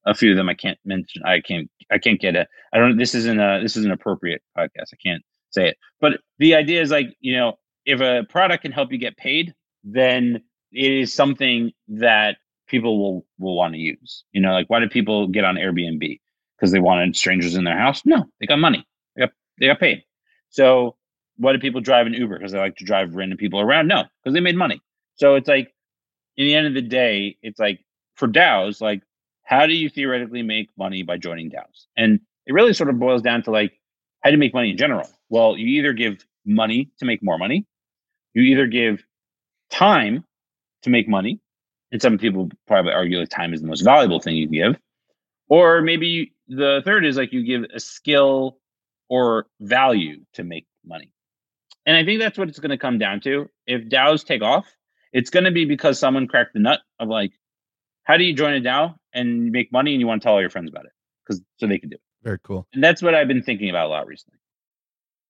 [0.06, 1.24] A few of them I can't mention.
[1.26, 1.70] I can't.
[1.92, 2.48] I can't get it.
[2.74, 2.98] I don't.
[2.98, 3.60] This isn't a.
[3.62, 4.94] This is an appropriate podcast.
[4.94, 5.78] I can't say it.
[6.00, 7.54] But the idea is like, you know,
[7.86, 10.42] if a product can help you get paid, then
[10.72, 12.38] it is something that
[12.68, 14.24] people will will want to use.
[14.32, 16.20] You know, like why do people get on Airbnb?
[16.58, 18.06] Because they wanted strangers in their house?
[18.06, 18.86] No, they got money.
[19.16, 20.04] They got they got paid.
[20.50, 20.96] So
[21.38, 22.38] why do people drive an Uber?
[22.38, 23.88] Because they like to drive random people around?
[23.88, 24.82] No, because they made money.
[25.16, 25.74] So it's like,
[26.36, 27.80] in the end of the day, it's like
[28.16, 29.02] for DAOs, like
[29.48, 31.86] how do you theoretically make money by joining DAOs?
[31.96, 33.80] And it really sort of boils down to like
[34.22, 35.08] how do you make money in general?
[35.30, 37.66] Well, you either give money to make more money,
[38.34, 39.04] you either give
[39.72, 40.26] time
[40.84, 41.40] to make money,
[41.94, 44.78] and some people probably argue that time is the most valuable thing you give,
[45.48, 48.58] or maybe the third is like you give a skill
[49.10, 51.10] or value to make money.
[51.86, 53.50] And I think that's what it's going to come down to.
[53.66, 54.68] If DAOs take off,
[55.14, 57.32] it's going to be because someone cracked the nut of like,
[58.04, 60.42] how do you join a DAO and make money and you want to tell all
[60.42, 60.92] your friends about it?
[61.26, 62.02] Because so they can do it.
[62.24, 62.68] Very cool.
[62.74, 64.40] And that's what I've been thinking about a lot recently.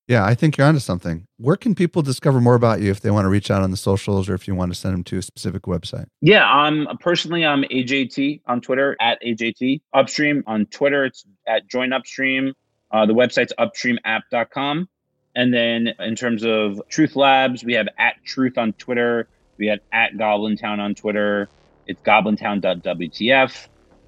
[0.07, 1.27] Yeah, I think you're onto something.
[1.38, 3.77] Where can people discover more about you if they want to reach out on the
[3.77, 6.05] socials or if you want to send them to a specific website?
[6.21, 11.03] Yeah, I'm personally I'm AJT on Twitter at AJT Upstream on Twitter.
[11.03, 12.53] It's at Join Upstream.
[12.89, 14.88] Uh, the website's upstreamapp.com.
[15.35, 19.27] And then in terms of Truth Labs, we have at Truth on Twitter.
[19.57, 21.49] We have at Goblin Town on Twitter.
[21.85, 23.67] It's goblintown.wtf.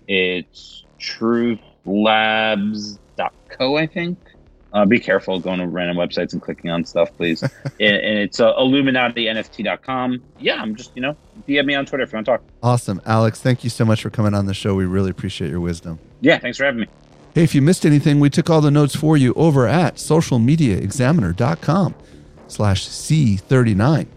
[0.10, 4.18] It's truthlabs.co, I think.
[4.74, 7.42] Uh, be careful going to random websites and clicking on stuff, please.
[7.44, 10.24] and, and, it's uh, IlluminatiNFT.com.
[10.40, 11.16] Yeah, I'm just, you know,
[11.48, 12.42] DM me on Twitter if you want to talk.
[12.62, 13.02] Awesome.
[13.06, 14.76] Alex, thank you so much for coming on the show.
[14.76, 16.00] We really appreciate your wisdom.
[16.22, 16.88] Yeah, thanks for having me.
[17.36, 21.96] Hey, if you missed anything, we took all the notes for you over at socialmediaexaminer.com
[22.48, 24.08] slash C39.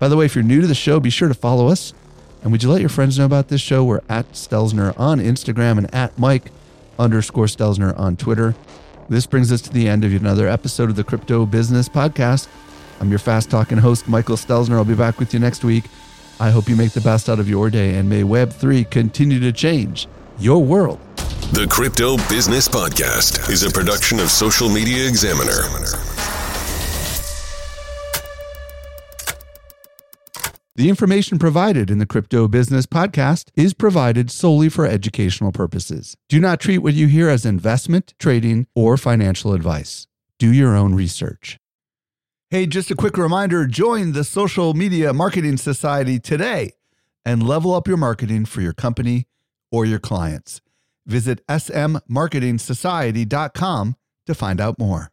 [0.00, 1.94] By the way, if you're new to the show, be sure to follow us.
[2.42, 3.84] And would you let your friends know about this show?
[3.84, 6.50] We're at Stelzner on Instagram and at Mike
[6.98, 8.54] underscore Stelzner on Twitter.
[9.08, 12.48] This brings us to the end of another episode of the Crypto Business Podcast.
[13.00, 14.74] I'm your fast talking host, Michael Stelzner.
[14.74, 15.84] I'll be back with you next week.
[16.40, 19.52] I hope you make the best out of your day and may Web3 continue to
[19.52, 20.06] change
[20.38, 21.00] your world.
[21.52, 26.37] The Crypto Business Podcast is a production of Social Media Examiner.
[30.78, 36.16] The information provided in the Crypto Business Podcast is provided solely for educational purposes.
[36.28, 40.06] Do not treat what you hear as investment, trading, or financial advice.
[40.38, 41.58] Do your own research.
[42.50, 46.74] Hey, just a quick reminder join the Social Media Marketing Society today
[47.24, 49.26] and level up your marketing for your company
[49.72, 50.60] or your clients.
[51.06, 55.10] Visit smmarketingsociety.com to find out more.